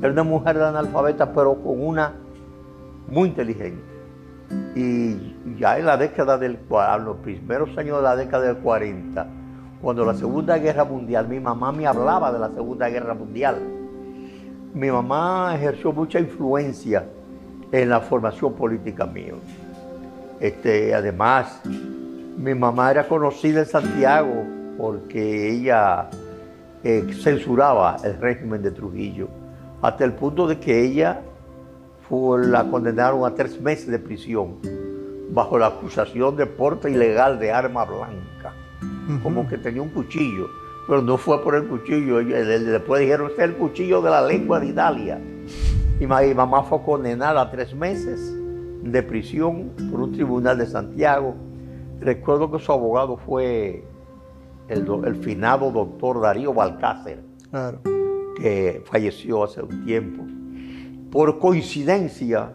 Era 0.00 0.12
una 0.12 0.24
mujer 0.24 0.60
analfabeta, 0.60 1.32
pero 1.32 1.54
con 1.62 1.80
una 1.80 2.14
muy 3.08 3.28
inteligente. 3.28 3.82
Y 4.74 5.36
ya 5.58 5.78
en 5.78 5.86
la 5.86 5.96
década 5.96 6.38
del 6.38 6.58
los 7.04 7.16
primeros 7.18 7.76
años 7.76 7.98
de 7.98 8.02
la 8.02 8.16
década 8.16 8.44
del 8.46 8.58
40, 8.58 9.26
cuando 9.80 10.04
la 10.04 10.14
Segunda 10.14 10.58
Guerra 10.58 10.84
Mundial, 10.84 11.28
mi 11.28 11.40
mamá 11.40 11.72
me 11.72 11.86
hablaba 11.86 12.32
de 12.32 12.38
la 12.38 12.50
Segunda 12.50 12.88
Guerra 12.88 13.14
Mundial. 13.14 13.75
Mi 14.76 14.90
mamá 14.90 15.54
ejerció 15.54 15.90
mucha 15.90 16.20
influencia 16.20 17.08
en 17.72 17.88
la 17.88 17.98
formación 17.98 18.52
política 18.52 19.06
mía. 19.06 19.32
Este, 20.38 20.94
además, 20.94 21.62
mi 22.36 22.54
mamá 22.54 22.90
era 22.90 23.08
conocida 23.08 23.60
en 23.60 23.66
Santiago 23.66 24.44
porque 24.76 25.50
ella 25.50 26.10
eh, 26.84 27.06
censuraba 27.22 27.96
el 28.04 28.20
régimen 28.20 28.60
de 28.60 28.70
Trujillo, 28.70 29.28
hasta 29.80 30.04
el 30.04 30.12
punto 30.12 30.46
de 30.46 30.60
que 30.60 30.84
ella 30.84 31.22
la 32.10 32.64
condenaron 32.64 33.24
a 33.24 33.34
tres 33.34 33.58
meses 33.58 33.86
de 33.86 33.98
prisión 33.98 34.56
bajo 35.30 35.58
la 35.58 35.68
acusación 35.68 36.36
de 36.36 36.44
porte 36.44 36.90
ilegal 36.90 37.38
de 37.38 37.50
arma 37.50 37.86
blanca, 37.86 38.52
como 39.22 39.48
que 39.48 39.56
tenía 39.56 39.80
un 39.80 39.88
cuchillo, 39.88 40.50
pero 40.86 41.02
no 41.02 41.16
fue 41.16 41.42
por 41.42 41.54
el 41.54 41.66
cuchillo, 41.66 42.18
después 42.18 43.00
dijeron, 43.00 43.30
este 43.30 43.44
es 43.44 43.50
el 43.50 43.56
cuchillo 43.56 44.00
de 44.02 44.10
la 44.10 44.22
lengua 44.22 44.60
de 44.60 44.66
Italia. 44.66 45.20
Y 45.98 46.06
mi 46.06 46.34
mamá 46.34 46.62
fue 46.62 46.82
condenada 46.82 47.42
a 47.42 47.50
tres 47.50 47.74
meses 47.74 48.34
de 48.82 49.02
prisión 49.02 49.70
por 49.90 50.00
un 50.00 50.12
tribunal 50.12 50.58
de 50.58 50.66
Santiago. 50.66 51.34
Recuerdo 52.00 52.50
que 52.50 52.58
su 52.58 52.70
abogado 52.70 53.16
fue 53.16 53.84
el, 54.68 54.86
el 55.04 55.16
finado 55.16 55.70
doctor 55.70 56.20
Darío 56.20 56.52
Balcácer, 56.52 57.22
que 58.36 58.82
falleció 58.84 59.44
hace 59.44 59.62
un 59.62 59.84
tiempo 59.84 60.22
por 61.16 61.38
coincidencia, 61.38 62.52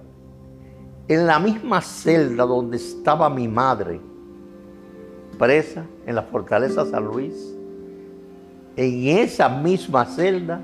en 1.08 1.26
la 1.26 1.40
misma 1.40 1.82
celda 1.82 2.46
donde 2.46 2.78
estaba 2.78 3.28
mi 3.28 3.48
madre, 3.48 4.00
presa 5.40 5.86
en 6.06 6.14
la 6.14 6.22
fortaleza 6.22 6.86
San 6.86 7.06
Luis, 7.06 7.58
en 8.76 9.18
esa 9.18 9.50
misma 9.50 10.06
celda, 10.06 10.62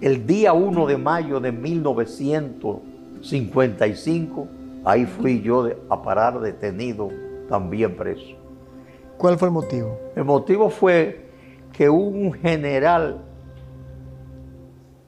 el 0.00 0.24
día 0.26 0.52
1 0.52 0.86
de 0.86 0.98
mayo 0.98 1.40
de 1.40 1.50
1955, 1.52 4.48
ahí 4.84 5.06
fui 5.06 5.40
yo 5.42 5.68
a 5.88 6.02
parar 6.02 6.40
detenido, 6.40 7.08
también 7.48 7.96
preso. 7.96 8.36
¿Cuál 9.18 9.38
fue 9.38 9.48
el 9.48 9.54
motivo? 9.54 9.98
El 10.16 10.24
motivo 10.24 10.70
fue 10.70 11.30
que 11.72 11.88
un 11.88 12.32
general, 12.32 13.22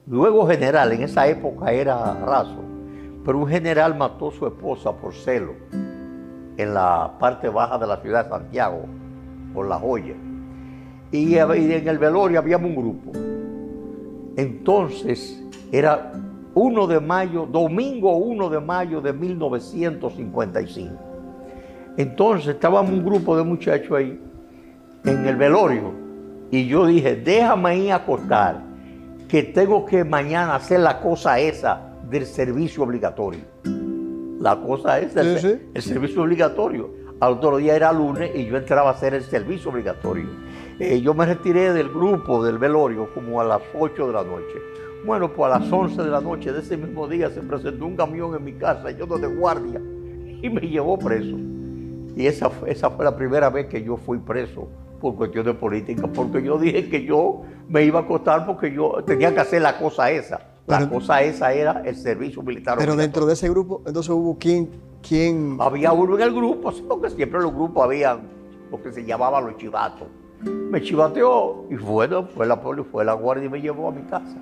luego 0.07 0.47
general, 0.47 0.93
en 0.93 1.03
esa 1.03 1.27
época 1.27 1.71
era 1.71 2.13
raso, 2.25 2.57
pero 3.25 3.39
un 3.39 3.47
general 3.47 3.97
mató 3.97 4.29
a 4.29 4.31
su 4.31 4.47
esposa 4.47 4.93
por 4.93 5.13
celo 5.13 5.53
en 6.57 6.73
la 6.73 7.11
parte 7.19 7.49
baja 7.49 7.77
de 7.77 7.87
la 7.87 7.97
ciudad 7.97 8.23
de 8.23 8.29
Santiago, 8.29 8.85
por 9.53 9.67
La 9.67 9.77
Joya. 9.77 10.15
Y 11.11 11.35
en 11.35 11.87
el 11.87 11.97
velorio 11.97 12.39
habíamos 12.39 12.69
un 12.69 12.75
grupo. 12.75 13.11
Entonces 14.37 15.41
era 15.71 16.11
1 16.53 16.87
de 16.87 16.99
mayo, 16.99 17.45
domingo 17.45 18.15
1 18.17 18.49
de 18.49 18.59
mayo 18.59 19.01
de 19.01 19.13
1955. 19.13 20.93
Entonces 21.97 22.55
estábamos 22.55 22.91
un 22.91 23.05
grupo 23.05 23.37
de 23.37 23.43
muchachos 23.43 23.91
ahí 23.97 24.19
en 25.05 25.25
el 25.25 25.35
velorio 25.35 25.93
y 26.51 26.67
yo 26.67 26.85
dije, 26.85 27.15
déjame 27.15 27.77
ir 27.77 27.91
a 27.91 27.95
acostar, 27.95 28.61
que 29.27 29.43
tengo 29.43 29.85
que 29.85 30.03
mañana 30.03 30.55
hacer 30.55 30.79
la 30.79 31.01
cosa 31.01 31.39
esa 31.39 31.81
del 32.09 32.25
servicio 32.25 32.83
obligatorio. 32.83 33.41
La 34.39 34.55
cosa 34.57 34.99
esa, 34.99 35.21
el, 35.21 35.69
el 35.73 35.81
servicio 35.81 36.21
obligatorio. 36.21 36.91
Al 37.19 37.33
otro 37.33 37.57
día 37.57 37.75
era 37.75 37.91
lunes 37.91 38.31
y 38.35 38.45
yo 38.45 38.57
entraba 38.57 38.89
a 38.89 38.93
hacer 38.93 39.13
el 39.13 39.23
servicio 39.23 39.71
obligatorio. 39.71 40.27
Eh, 40.77 40.99
yo 40.99 41.13
me 41.13 41.25
retiré 41.25 41.71
del 41.71 41.89
grupo 41.89 42.43
del 42.43 42.57
velorio 42.57 43.13
como 43.13 43.39
a 43.39 43.45
las 43.45 43.61
8 43.73 44.07
de 44.07 44.13
la 44.13 44.23
noche. 44.23 44.61
Bueno, 45.05 45.31
pues 45.31 45.53
a 45.53 45.59
las 45.59 45.71
11 45.71 46.03
de 46.03 46.09
la 46.09 46.19
noche 46.19 46.51
de 46.51 46.59
ese 46.59 46.75
mismo 46.75 47.07
día 47.07 47.29
se 47.29 47.41
presentó 47.41 47.85
un 47.85 47.95
camión 47.95 48.35
en 48.35 48.43
mi 48.43 48.53
casa, 48.53 48.91
yo 48.91 49.05
de 49.05 49.27
guardia, 49.27 49.79
y 49.79 50.49
me 50.49 50.61
llevó 50.61 50.97
preso. 50.97 51.37
Y 52.17 52.27
esa, 52.27 52.51
esa 52.67 52.89
fue 52.89 53.05
la 53.05 53.15
primera 53.15 53.49
vez 53.49 53.67
que 53.67 53.81
yo 53.83 53.95
fui 53.95 54.17
preso 54.17 54.67
por 54.99 55.15
cuestión 55.15 55.45
de 55.45 55.53
política, 55.53 56.07
porque 56.07 56.43
yo 56.43 56.57
dije 56.57 56.89
que 56.89 57.05
yo 57.05 57.43
me 57.69 57.83
iba 57.83 57.99
a 57.99 58.03
acostar 58.03 58.45
porque 58.45 58.73
yo 58.73 59.01
tenía 59.05 59.33
que 59.33 59.39
hacer 59.39 59.61
la 59.61 59.77
cosa 59.77 60.11
esa. 60.11 60.41
La 60.67 60.89
cosa 60.89 61.21
esa 61.21 61.53
era 61.53 61.83
el 61.85 61.95
servicio 61.95 62.41
militar. 62.41 62.77
Pero 62.77 62.95
dentro 62.95 63.25
de 63.25 63.33
ese 63.33 63.47
grupo, 63.47 63.83
entonces 63.85 64.09
hubo 64.09 64.35
quién, 64.37 64.69
quién... 65.07 65.57
Había 65.59 65.93
uno 65.93 66.15
en 66.15 66.21
el 66.23 66.33
grupo, 66.33 66.73
porque 66.89 67.11
siempre 67.11 67.37
en 67.37 67.43
los 67.43 67.53
grupos 67.53 67.83
había 67.83 68.19
lo 68.71 68.81
que 68.81 68.91
se 68.91 69.05
llamaba 69.05 69.39
los 69.39 69.55
chivatos. 69.57 70.07
Me 70.45 70.81
chivateó 70.81 71.65
y 71.69 71.75
bueno, 71.75 72.27
fue 72.27 72.45
la, 72.45 72.57
fue 72.57 73.05
la 73.05 73.13
guardia 73.13 73.45
y 73.45 73.49
me 73.49 73.61
llevó 73.61 73.87
a 73.87 73.91
mi 73.91 74.03
casa. 74.03 74.37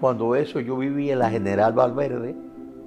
Cuando 0.00 0.34
eso 0.36 0.60
yo 0.60 0.76
vivía 0.76 1.14
en 1.14 1.18
la 1.18 1.30
General 1.30 1.72
Valverde, 1.72 2.34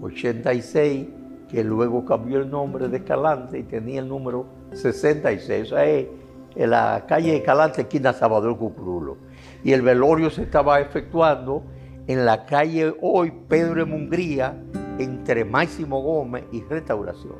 86, 0.01 1.07
que 1.49 1.63
luego 1.63 2.05
cambió 2.05 2.39
el 2.39 2.49
nombre 2.49 2.87
de 2.87 2.97
Escalante 2.97 3.59
y 3.59 3.63
tenía 3.63 3.99
el 3.99 4.07
número 4.07 4.45
66. 4.71 5.63
O 5.63 5.75
sea, 5.75 5.85
en 5.85 6.69
la 6.69 7.05
calle 7.07 7.35
Escalante, 7.35 7.81
esquina 7.81 8.13
Salvador 8.13 8.57
Cucrulo. 8.57 9.17
Y 9.63 9.73
el 9.73 9.81
velorio 9.81 10.29
se 10.29 10.43
estaba 10.43 10.79
efectuando 10.79 11.63
en 12.07 12.25
la 12.25 12.45
calle 12.45 12.95
hoy 13.01 13.31
Pedro 13.47 13.75
de 13.75 13.85
Mungría, 13.85 14.55
entre 14.97 15.45
Máximo 15.45 16.01
Gómez 16.01 16.45
y 16.51 16.61
Restauración. 16.63 17.35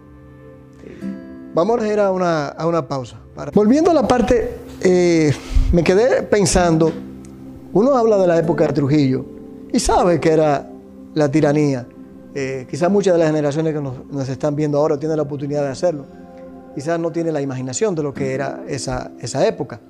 Vamos 1.54 1.82
a 1.82 1.88
ir 1.92 2.00
a 2.00 2.12
una, 2.12 2.48
a 2.48 2.66
una 2.66 2.88
pausa. 2.88 3.18
Volviendo 3.54 3.92
a 3.92 3.94
la 3.94 4.08
parte, 4.08 4.58
eh, 4.82 5.34
me 5.74 5.84
quedé 5.84 6.24
pensando, 6.24 6.92
uno 7.74 7.96
habla 7.96 8.18
de 8.18 8.28
la 8.28 8.38
época 8.38 8.68
de 8.68 8.74
Trujillo 8.74 9.26
y 9.74 9.80
sabe 9.80 10.22
que 10.22 10.32
era 10.32 10.70
la 11.14 11.30
tiranía. 11.30 11.86
Eh, 12.34 12.66
quizás 12.70 12.90
muchas 12.90 13.16
de 13.16 13.20
las 13.20 13.28
generaciones 13.28 13.74
que 13.74 13.82
nos, 13.82 14.30
están 14.30 14.56
viendo 14.56 14.78
ahora 14.78 14.98
tienen 14.98 15.18
la 15.18 15.24
oportunidad 15.24 15.64
de 15.64 15.70
hacerlo. 15.70 16.06
Quizás 16.74 16.98
no 16.98 17.12
tienen 17.12 17.34
la 17.34 17.42
imaginación 17.42 17.96
de 17.96 18.04
lo 18.04 18.14
que 18.14 18.34
era 18.34 18.64
esa, 18.70 19.12
esa 19.20 19.46
época. 19.46 19.82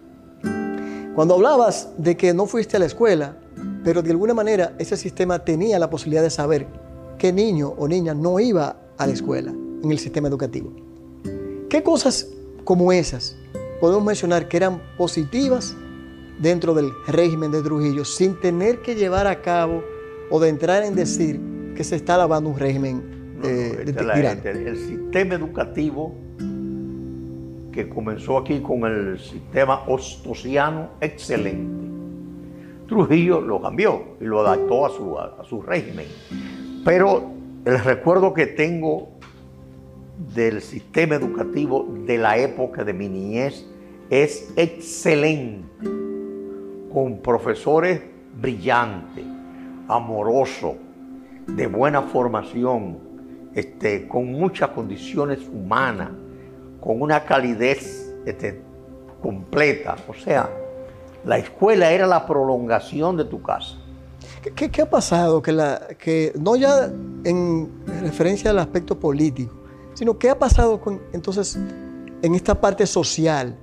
Cuando 1.13 1.35
hablabas 1.35 1.89
de 1.95 2.17
que 2.17 2.33
no 2.33 2.47
fuiste 2.47 2.77
a 2.77 2.79
la 2.79 2.87
escuela, 2.87 3.37
pero 3.83 4.01
de 4.01 4.09
alguna 4.09 4.33
manera 4.33 4.73
ese 4.79 4.97
sistema 4.97 5.37
tenía 5.37 5.77
la 5.77 5.91
posibilidad 5.91 6.23
de 6.23 6.31
saber 6.31 6.65
qué 7.19 7.31
niño 7.31 7.75
o 7.77 7.87
niña 7.87 8.15
no 8.15 8.39
iba 8.39 8.77
a 8.97 9.05
la 9.05 9.13
escuela 9.13 9.51
en 9.51 9.91
el 9.91 9.99
sistema 9.99 10.27
educativo. 10.27 10.80
¿Qué 11.71 11.83
cosas 11.83 12.29
como 12.65 12.91
esas 12.91 13.37
podemos 13.79 14.03
mencionar 14.03 14.49
que 14.49 14.57
eran 14.57 14.81
positivas 14.97 15.73
dentro 16.37 16.73
del 16.73 16.91
régimen 17.07 17.49
de 17.49 17.61
Trujillo 17.61 18.03
sin 18.03 18.37
tener 18.41 18.81
que 18.81 18.93
llevar 18.93 19.25
a 19.25 19.41
cabo 19.41 19.81
o 20.29 20.37
de 20.41 20.49
entrar 20.49 20.83
en 20.83 20.95
decir 20.95 21.39
que 21.73 21.85
se 21.85 21.95
está 21.95 22.17
lavando 22.17 22.49
un 22.49 22.59
régimen 22.59 23.01
eh, 23.45 23.85
de, 23.85 24.49
El 24.67 24.77
sistema 24.77 25.35
educativo 25.35 26.13
que 27.71 27.87
comenzó 27.87 28.39
aquí 28.39 28.59
con 28.59 28.83
el 28.83 29.17
sistema 29.17 29.85
ostosiano 29.87 30.89
excelente. 30.99 31.87
Trujillo 32.89 33.39
lo 33.39 33.61
cambió 33.61 34.17
y 34.19 34.25
lo 34.25 34.41
adaptó 34.41 34.87
a 34.87 34.89
su, 34.89 35.17
a 35.17 35.41
su 35.47 35.61
régimen. 35.61 36.07
Pero 36.83 37.31
el 37.63 37.79
recuerdo 37.79 38.33
que 38.33 38.47
tengo 38.47 39.20
del 40.33 40.61
sistema 40.61 41.15
educativo 41.15 41.87
de 42.05 42.17
la 42.17 42.37
época 42.37 42.83
de 42.83 42.93
mi 42.93 43.09
niñez 43.09 43.65
es 44.09 44.51
excelente, 44.55 45.67
con 46.93 47.19
profesores 47.19 48.01
brillantes, 48.39 49.25
amorosos, 49.87 50.75
de 51.47 51.67
buena 51.67 52.01
formación, 52.01 52.99
este, 53.55 54.07
con 54.07 54.31
muchas 54.31 54.69
condiciones 54.69 55.39
humanas, 55.51 56.09
con 56.79 57.01
una 57.01 57.23
calidez 57.23 58.13
este, 58.25 58.61
completa. 59.21 59.95
O 60.07 60.13
sea, 60.13 60.49
la 61.25 61.37
escuela 61.37 61.91
era 61.91 62.05
la 62.07 62.25
prolongación 62.25 63.17
de 63.17 63.25
tu 63.25 63.41
casa. 63.41 63.77
¿Qué, 64.55 64.81
ha 64.81 64.89
pasado? 64.89 65.41
Que, 65.41 65.51
la, 65.51 65.87
que 65.99 66.33
no 66.39 66.55
ya 66.55 66.91
en 67.23 67.69
referencia 68.01 68.51
al 68.51 68.59
aspecto 68.59 68.99
político, 68.99 69.60
sino 70.01 70.17
qué 70.17 70.31
ha 70.31 70.39
pasado 70.39 70.81
con, 70.81 70.99
entonces 71.13 71.59
en 72.23 72.33
esta 72.33 72.59
parte 72.59 72.87
social 72.87 73.55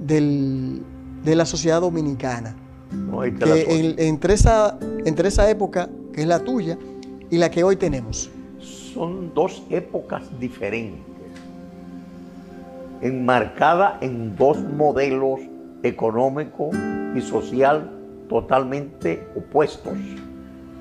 del, 0.00 0.82
de 1.22 1.36
la 1.36 1.46
sociedad 1.46 1.80
dominicana. 1.80 2.56
que 3.38 3.94
entre, 4.08 4.34
esa, 4.34 4.80
entre 5.04 5.28
esa 5.28 5.48
época, 5.48 5.88
que 6.12 6.22
es 6.22 6.26
la 6.26 6.40
tuya, 6.40 6.76
y 7.30 7.38
la 7.38 7.52
que 7.52 7.62
hoy 7.62 7.76
tenemos. 7.76 8.28
Son 8.58 9.32
dos 9.32 9.62
épocas 9.70 10.24
diferentes, 10.40 11.04
enmarcadas 13.00 14.02
en 14.02 14.34
dos 14.34 14.58
modelos 14.58 15.38
económico 15.84 16.70
y 17.14 17.20
social 17.20 17.92
totalmente 18.28 19.28
opuestos. 19.36 19.96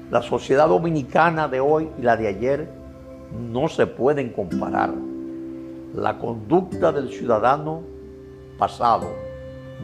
La 0.10 0.24
sociedad 0.24 0.68
dominicana 0.68 1.48
de 1.48 1.60
hoy 1.60 1.89
y 2.00 2.02
la 2.02 2.18
de 2.18 2.28
ayer 2.28 2.85
no 3.39 3.67
se 3.67 3.88
pueden 3.88 4.30
comparar. 4.30 4.93
La 5.93 6.17
conducta 6.17 6.91
del 6.91 7.10
ciudadano 7.10 7.82
pasado 8.58 9.08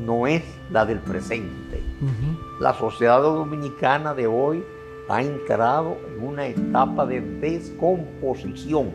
no 0.06 0.28
es 0.28 0.44
la 0.72 0.86
del 0.86 1.00
presente. 1.00 1.82
La 2.60 2.74
sociedad 2.74 3.22
dominicana 3.22 4.14
de 4.14 4.28
hoy 4.28 4.64
ha 5.10 5.22
entrado 5.22 5.98
en 6.08 6.28
una 6.28 6.48
etapa 6.48 7.06
de 7.06 7.22
descomposición 7.22 8.92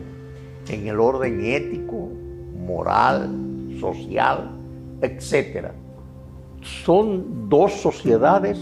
en 0.67 0.87
el 0.87 0.99
orden 0.99 1.43
ético, 1.45 2.09
moral, 2.55 3.29
social, 3.79 4.51
etc. 5.01 5.71
Son 6.61 7.47
dos 7.49 7.71
sociedades 7.73 8.59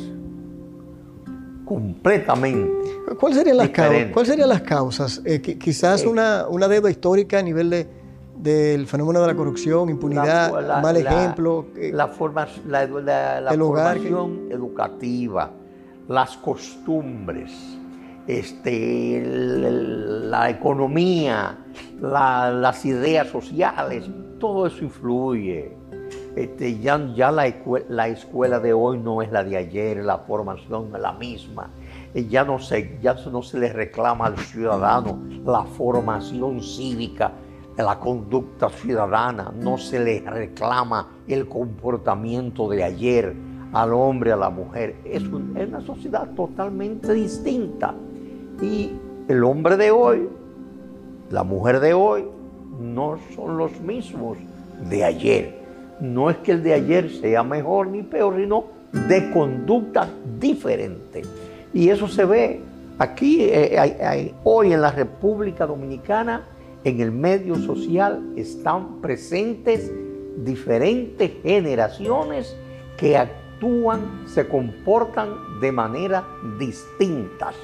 completamente. 1.66 2.72
¿Cuáles 3.20 3.40
serían 3.40 3.58
las, 3.58 3.70
causas, 3.70 4.12
¿cuál 4.14 4.26
serían 4.26 4.50
las 4.50 4.62
causas? 4.62 5.22
Eh, 5.26 5.42
quizás 5.42 6.04
eh, 6.04 6.08
una, 6.08 6.48
una, 6.48 6.68
deuda 6.68 6.90
histórica 6.90 7.40
a 7.40 7.42
nivel 7.42 7.70
de, 7.70 7.88
del 8.38 8.88
fenómeno 8.88 9.22
de 9.22 9.28
la 9.28 9.36
corrupción, 9.36 9.90
impunidad, 9.90 10.82
mal 10.82 10.98
ejemplo. 10.98 11.68
Eh, 11.76 11.92
la, 11.94 12.08
forma, 12.08 12.48
la, 12.68 12.86
la 13.42 13.54
formación 13.54 14.48
educativa, 14.52 15.52
las 16.08 16.38
costumbres, 16.38 17.52
este, 18.28 19.24
la 19.26 20.50
economía, 20.50 21.58
las 22.00 22.86
ideas 22.86 23.28
sociales, 23.28 24.06
todo 24.40 24.68
eso 24.68 24.84
influye. 24.84 25.72
Este, 26.36 26.80
ya, 26.80 26.98
la, 27.32 28.08
escuela 28.08 28.60
de 28.60 28.74
hoy 28.74 28.98
no 28.98 29.22
es 29.22 29.32
la 29.32 29.42
de 29.42 29.56
ayer, 29.56 30.04
la 30.04 30.18
formación 30.18 30.92
es 30.94 31.02
la 31.02 31.14
misma. 31.14 31.70
Eh, 32.14 32.28
ya 32.28 32.44
no, 32.44 32.60
se, 32.60 32.98
ya 33.02 33.16
no 33.32 33.42
se 33.42 33.58
le 33.58 33.72
reclama 33.72 34.26
al 34.26 34.38
ciudadano 34.38 35.18
la 35.46 35.64
formación 35.64 36.62
cívica, 36.62 37.32
la 37.78 37.98
conducta 38.00 38.70
ciudadana, 38.70 39.54
no 39.58 39.78
se 39.78 39.98
le 39.98 40.20
reclama 40.22 41.08
el 41.26 41.48
comportamiento 41.48 42.70
de 42.70 42.84
ayer 42.84 43.34
al 43.72 43.94
hombre, 43.94 44.34
a 44.34 44.36
la 44.36 44.50
mujer. 44.50 44.98
Es, 45.06 45.24
una 45.24 45.80
sociedad 45.82 46.30
totalmente 46.36 47.14
distinta. 47.14 47.94
Y 48.62 48.92
el 49.30 49.42
hombre 49.46 49.78
de 49.78 49.92
hoy, 49.92 50.30
la 51.30 51.44
mujer 51.44 51.80
de 51.80 51.94
hoy, 51.94 52.26
no 52.78 53.18
son 53.34 53.58
los 53.58 53.80
mismos 53.80 54.38
de 54.90 55.04
ayer. 55.06 55.65
No 56.00 56.30
es 56.30 56.38
que 56.38 56.52
el 56.54 56.64
de 56.64 56.74
ayer 56.74 57.10
sea 57.10 57.44
mejor 57.44 57.88
ni 57.88 58.04
peor, 58.04 58.36
sino 58.38 58.66
de 59.08 59.32
conducta 59.32 60.08
diferente. 60.40 61.22
Y 61.74 61.90
eso 61.90 62.08
se 62.08 62.26
ve 62.26 62.62
aquí, 62.98 63.40
eh, 63.42 64.34
hoy 64.44 64.74
en 64.74 64.82
la 64.82 64.92
República 64.92 65.66
Dominicana, 65.66 66.44
en 66.84 67.02
el 67.02 67.12
medio 67.12 67.56
social 67.56 68.34
están 68.36 69.02
presentes 69.02 69.92
diferentes 70.38 71.32
generaciones 71.42 72.56
que 72.98 73.18
actúan, 73.18 74.24
se 74.28 74.48
comportan 74.48 75.30
de 75.60 75.72
manera 75.72 76.24
distintas, 76.60 77.56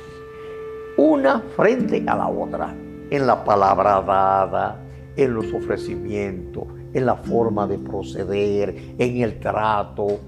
una 0.97 1.39
frente 1.55 2.03
a 2.07 2.15
la 2.15 2.27
otra, 2.27 2.75
en 3.09 3.27
la 3.27 3.43
palabra 3.43 4.01
dada, 4.01 4.81
en 5.15 5.33
los 5.33 5.53
ofrecimientos, 5.53 6.67
en 6.93 7.05
la 7.05 7.15
forma 7.15 7.67
de 7.67 7.77
proceder, 7.77 8.95
en 8.97 9.17
el 9.17 9.39
trato. 9.39 10.19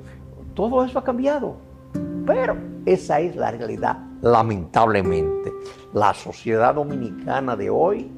Todo 0.53 0.83
eso 0.83 0.99
ha 0.99 1.03
cambiado. 1.03 1.55
Pero 2.25 2.55
esa 2.85 3.19
es 3.19 3.35
la 3.35 3.51
realidad, 3.51 3.97
lamentablemente. 4.21 5.51
La 5.93 6.13
sociedad 6.13 6.75
dominicana 6.75 7.55
de 7.55 7.69
hoy 7.69 8.09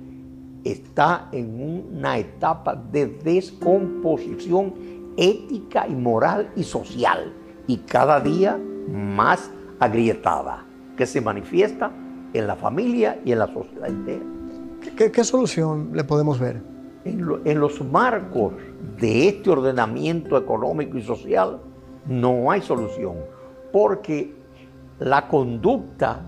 está 0.64 1.30
en 1.32 1.90
una 1.92 2.18
etapa 2.18 2.76
de 2.76 3.08
descomposición 3.08 4.74
ética 5.18 5.88
y 5.88 5.96
moral 5.96 6.52
y 6.56 6.64
social 6.64 7.32
y 7.68 7.78
cada 7.78 8.20
día 8.20 8.60
más 8.92 9.50
agrietada, 9.80 10.66
que 10.98 11.06
se 11.06 11.22
manifiesta 11.22 11.92
en 12.34 12.48
la 12.48 12.56
familia 12.56 13.20
y 13.24 13.32
en 13.32 13.40
la 13.40 13.48
sociedad 13.48 13.88
entera. 13.88 14.24
¿Qué, 14.96 15.24
solución 15.24 15.92
le 15.94 16.04
podemos 16.04 16.40
ver? 16.40 16.62
En 17.06 17.60
los 17.60 17.82
marcos 17.82 18.54
de 19.00 19.30
este 19.30 19.52
ordenamiento 19.52 20.38
económico 20.38 20.98
y 20.98 21.04
social 21.04 21.60
no 22.08 22.52
hay 22.52 22.62
solución, 22.62 23.18
porque 23.72 24.34
la 25.00 25.28
conducta, 25.28 26.22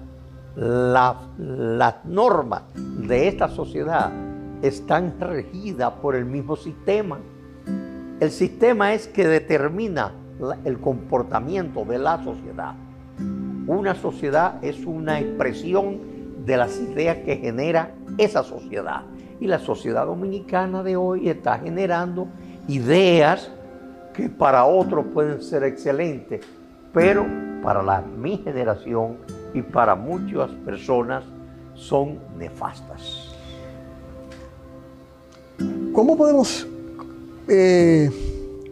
las 0.56 2.06
normas 2.06 2.63
de 2.76 3.28
esta 3.28 3.48
sociedad 3.48 4.12
están 4.62 5.20
regidas 5.20 5.94
por 6.02 6.16
el 6.16 6.26
mismo 6.26 6.56
sistema. 6.56 7.20
El 8.20 8.32
sistema 8.32 8.94
es 8.94 9.08
que 9.08 9.28
determina 9.28 10.12
el 10.63 10.80
comportamiento 10.80 11.86
de 11.86 12.00
la 12.00 12.24
sociedad. 12.24 12.76
Una 13.68 13.96
sociedad 13.96 14.63
es 14.63 14.86
una 14.86 15.20
expresión 15.20 16.00
de 16.46 16.58
las 16.58 16.80
ideas 16.80 17.18
que 17.18 17.38
genera 17.38 17.94
esa 18.18 18.44
sociedad. 18.44 19.04
Y 19.39 19.47
la 19.47 19.60
sociedad 19.60 20.06
dominicana 20.06 20.84
de 20.84 20.95
hoy 20.95 21.30
está 21.30 21.60
generando 21.60 22.28
ideas 22.67 23.52
que 24.13 24.30
para 24.30 24.65
otros 24.65 25.06
pueden 25.13 25.41
ser 25.41 25.63
excelentes, 25.63 26.45
pero 26.91 27.26
para 27.62 28.02
mi 28.02 28.38
generación 28.38 29.17
y 29.54 29.62
para 29.62 29.95
muchas 29.95 30.50
personas 30.65 31.23
son 31.76 32.19
nefastas. 32.38 33.36
¿Cómo 35.93 36.17
podemos, 36.17 36.67
eh, 37.47 38.10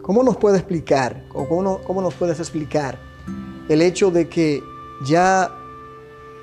cómo 0.02 0.22
nos 0.22 0.36
puede 0.36 0.56
explicar, 0.56 1.24
o 1.34 1.46
cómo, 1.46 1.78
cómo 1.78 2.02
nos 2.02 2.14
puedes 2.14 2.38
explicar 2.40 2.98
el 3.68 3.82
hecho 3.82 4.10
de 4.10 4.28
que 4.28 4.62
ya 5.04 5.50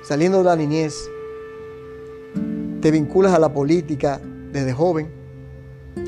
saliendo 0.02 0.38
de 0.38 0.44
la 0.44 0.56
niñez, 0.56 1.10
te 2.84 2.90
vinculas 2.90 3.32
a 3.32 3.38
la 3.38 3.50
política 3.50 4.20
desde 4.52 4.74
joven, 4.74 5.10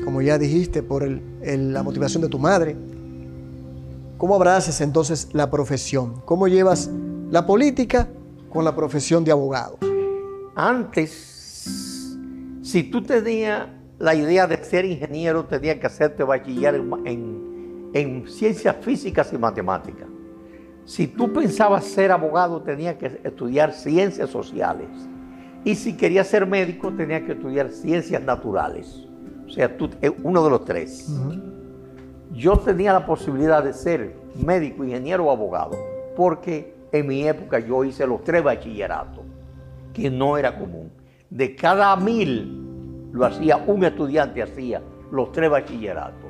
como 0.03 0.21
ya 0.21 0.37
dijiste, 0.37 0.83
por 0.83 1.09
la 1.09 1.81
motivación 1.81 2.21
de 2.21 2.29
tu 2.29 2.37
madre. 2.37 2.75
¿Cómo 4.19 4.35
abrazas 4.35 4.79
entonces 4.81 5.29
la 5.33 5.49
profesión? 5.49 6.21
¿Cómo 6.23 6.47
llevas 6.47 6.91
la 7.31 7.47
política 7.47 8.07
con 8.51 8.63
la 8.63 8.75
profesión 8.75 9.23
de 9.23 9.31
abogado? 9.31 9.79
Antes, 10.53 12.15
si 12.61 12.83
tú 12.83 13.01
tenías 13.01 13.69
la 13.97 14.13
idea 14.13 14.45
de 14.45 14.63
ser 14.63 14.85
ingeniero, 14.85 15.45
tenías 15.45 15.77
que 15.77 15.87
hacerte 15.87 16.23
bachiller 16.23 16.75
en, 16.75 17.89
en 17.91 18.29
ciencias 18.29 18.75
físicas 18.81 19.33
y 19.33 19.39
matemáticas. 19.39 20.07
Si 20.85 21.07
tú 21.07 21.33
pensabas 21.33 21.85
ser 21.85 22.11
abogado, 22.11 22.61
tenías 22.61 22.97
que 22.97 23.19
estudiar 23.23 23.73
ciencias 23.73 24.29
sociales. 24.29 24.89
Y 25.63 25.75
si 25.75 25.97
querías 25.97 26.27
ser 26.27 26.45
médico, 26.45 26.91
tenías 26.93 27.23
que 27.23 27.33
estudiar 27.33 27.69
ciencias 27.69 28.21
naturales. 28.21 29.07
O 29.45 29.49
sea, 29.49 29.75
tú, 29.77 29.89
eh, 30.01 30.11
uno 30.23 30.43
de 30.43 30.49
los 30.49 30.65
tres. 30.65 31.09
Yo 32.33 32.57
tenía 32.57 32.93
la 32.93 33.05
posibilidad 33.05 33.63
de 33.63 33.73
ser 33.73 34.15
médico, 34.35 34.83
ingeniero 34.83 35.25
o 35.25 35.31
abogado, 35.31 35.77
porque 36.15 36.75
en 36.91 37.07
mi 37.07 37.27
época 37.27 37.59
yo 37.59 37.83
hice 37.83 38.05
los 38.05 38.23
tres 38.23 38.43
bachilleratos, 38.43 39.23
que 39.93 40.09
no 40.09 40.37
era 40.37 40.57
común. 40.57 40.91
De 41.29 41.55
cada 41.55 41.95
mil 41.95 43.09
lo 43.11 43.25
hacía 43.25 43.57
un 43.57 43.83
estudiante, 43.83 44.41
hacía 44.43 44.81
los 45.11 45.31
tres 45.31 45.49
bachilleratos. 45.49 46.29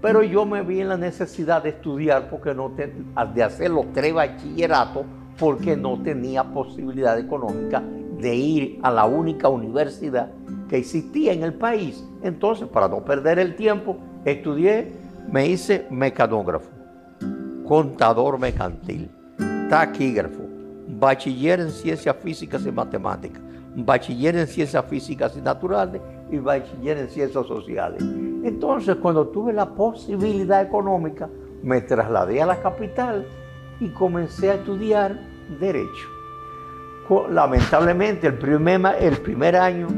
Pero 0.00 0.22
yo 0.22 0.44
me 0.44 0.62
vi 0.62 0.80
en 0.80 0.88
la 0.88 0.96
necesidad 0.96 1.62
de 1.62 1.70
estudiar 1.70 2.28
porque 2.28 2.54
no 2.54 2.70
de 2.70 3.42
hacer 3.42 3.70
los 3.70 3.90
tres 3.92 4.12
bachilleratos 4.12 5.06
porque 5.38 5.76
no 5.76 6.02
tenía 6.02 6.44
posibilidad 6.44 7.18
económica 7.18 7.82
de 8.18 8.34
ir 8.34 8.78
a 8.82 8.90
la 8.90 9.04
única 9.06 9.48
universidad 9.48 10.30
que 10.68 10.78
existía 10.78 11.32
en 11.32 11.42
el 11.42 11.54
país. 11.54 12.04
Entonces, 12.22 12.68
para 12.68 12.88
no 12.88 13.04
perder 13.04 13.38
el 13.38 13.56
tiempo, 13.56 13.96
estudié, 14.24 14.92
me 15.30 15.46
hice 15.46 15.86
mecanógrafo, 15.90 16.70
contador 17.66 18.38
mercantil, 18.38 19.10
taquígrafo, 19.68 20.42
bachiller 20.88 21.60
en 21.60 21.70
ciencias 21.70 22.16
físicas 22.22 22.64
y 22.66 22.72
matemáticas, 22.72 23.42
bachiller 23.74 24.36
en 24.36 24.46
ciencias 24.46 24.84
físicas 24.86 25.36
y 25.36 25.40
naturales 25.40 26.00
y 26.30 26.38
bachiller 26.38 26.98
en 26.98 27.08
ciencias 27.08 27.46
sociales. 27.46 28.02
Entonces, 28.44 28.96
cuando 28.96 29.28
tuve 29.28 29.52
la 29.52 29.74
posibilidad 29.74 30.62
económica, 30.62 31.28
me 31.62 31.80
trasladé 31.80 32.42
a 32.42 32.46
la 32.46 32.60
capital 32.60 33.26
y 33.80 33.88
comencé 33.88 34.50
a 34.50 34.54
estudiar 34.54 35.18
Derecho 35.60 36.13
lamentablemente 37.30 38.26
el 38.26 38.34
primer, 38.34 39.56
año 39.56 39.88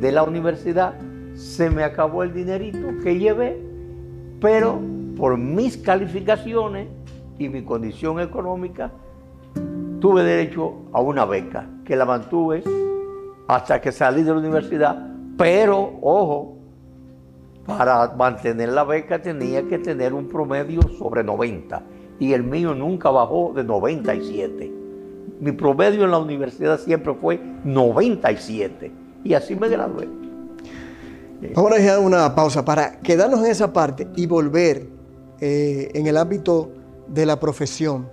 de 0.00 0.12
la 0.12 0.22
universidad 0.22 0.94
se 1.34 1.70
me 1.70 1.82
acabó 1.82 2.22
el 2.22 2.32
dinerito 2.32 2.88
que 3.02 3.18
llevé, 3.18 3.60
pero 4.40 4.80
por 5.16 5.38
mis 5.38 5.76
calificaciones 5.78 6.88
y 7.38 7.48
mi 7.48 7.64
condición 7.64 8.20
económica, 8.20 8.92
tuve 10.00 10.22
derecho 10.22 10.74
a 10.92 11.00
una 11.00 11.24
beca 11.24 11.66
que 11.84 11.96
la 11.96 12.04
mantuve 12.04 12.62
hasta 13.48 13.80
que 13.80 13.90
salí 13.90 14.22
de 14.22 14.30
la 14.30 14.38
universidad, 14.38 14.96
pero 15.36 15.98
ojo, 16.02 16.56
para 17.66 18.14
mantener 18.14 18.70
la 18.70 18.84
beca 18.84 19.20
tenía 19.20 19.66
que 19.66 19.78
tener 19.78 20.14
un 20.14 20.28
promedio 20.28 20.82
sobre 20.98 21.24
90 21.24 21.82
y 22.18 22.32
el 22.32 22.42
mío 22.42 22.74
nunca 22.74 23.10
bajó 23.10 23.52
de 23.54 23.64
97. 23.64 24.77
Mi 25.40 25.52
promedio 25.52 26.04
en 26.04 26.10
la 26.10 26.18
universidad 26.18 26.80
siempre 26.80 27.14
fue 27.14 27.40
97 27.64 28.90
y 29.24 29.34
así 29.34 29.54
me 29.54 29.68
gradué. 29.68 30.08
Vamos 31.54 31.72
a 31.72 31.76
dejar 31.76 32.00
una 32.00 32.34
pausa 32.34 32.64
para 32.64 32.98
quedarnos 32.98 33.40
en 33.40 33.46
esa 33.46 33.72
parte 33.72 34.08
y 34.16 34.26
volver 34.26 34.88
eh, 35.40 35.90
en 35.94 36.08
el 36.08 36.16
ámbito 36.16 36.72
de 37.06 37.26
la 37.26 37.38
profesión. 37.38 38.08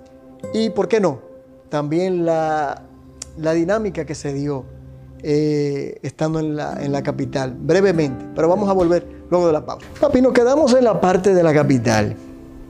Y, 0.53 0.69
¿por 0.69 0.87
qué 0.87 0.99
no? 0.99 1.21
También 1.69 2.25
la, 2.25 2.83
dinámica 3.35 4.05
que 4.05 4.13
se 4.13 4.31
dio 4.31 4.65
eh, 5.23 5.97
estando 6.03 6.39
en 6.39 6.55
la, 6.55 6.77
en 6.83 6.91
la, 6.91 7.01
capital, 7.01 7.55
brevemente. 7.59 8.25
Pero 8.35 8.47
vamos 8.47 8.69
a 8.69 8.73
volver 8.73 9.07
luego 9.31 9.47
de 9.47 9.53
la 9.53 9.65
pausa. 9.65 9.87
Papi, 9.99 10.21
nos 10.21 10.33
quedamos 10.33 10.75
en 10.75 10.83
la 10.83 11.01
parte 11.01 11.33
de 11.33 11.41
la 11.41 11.53
capital. 11.53 12.15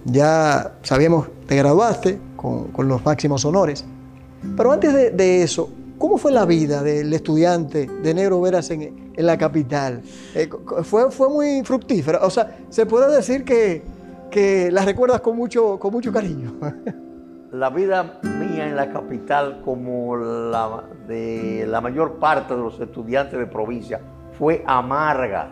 Ya 0.05 0.77
sabíamos, 0.83 1.27
te 1.47 1.57
graduaste 1.57 2.17
con, 2.37 2.69
con 2.69 2.87
los 2.87 3.03
máximos 3.03 3.43
honores. 3.43 3.83
Pero 4.55 4.71
antes 4.71 5.15
de, 5.15 5.43
eso, 5.43 5.69
¿cómo 5.97 6.17
fue 6.17 6.31
la 6.31 6.45
vida 6.45 6.81
del 6.84 7.13
estudiante 7.13 7.88
de 7.88 8.13
Negro 8.13 8.41
Veras 8.41 8.69
en, 8.71 9.13
la 9.17 9.38
capital? 9.38 10.01
Eh, 10.34 10.49
fue, 10.84 11.12
fue 11.12 11.29
muy 11.29 11.63
fructífera. 11.63 12.19
O 12.23 12.29
sea, 12.29 12.58
se 12.69 12.86
puede 12.86 13.13
decir 13.15 13.43
que, 13.43 13.84
que 14.29 14.71
la 14.71 14.84
recuerdas 14.84 15.21
con 15.21 15.36
mucho, 15.36 15.79
con 15.79 15.91
mucho 15.91 16.12
cariño. 16.12 16.53
La 17.51 17.69
vida 17.69 18.19
mía 18.21 18.67
en 18.67 18.75
la 18.75 18.91
capital, 18.91 19.62
como 19.63 20.17
la 20.17 20.84
de 21.08 21.65
la 21.65 21.79
mayor 21.79 22.15
parte 22.15 22.53
de 22.53 22.60
los 22.60 22.77
estudiantes 22.81 23.39
de 23.39 23.45
provincia, 23.45 24.01
fue 24.38 24.62
amarga. 24.67 25.51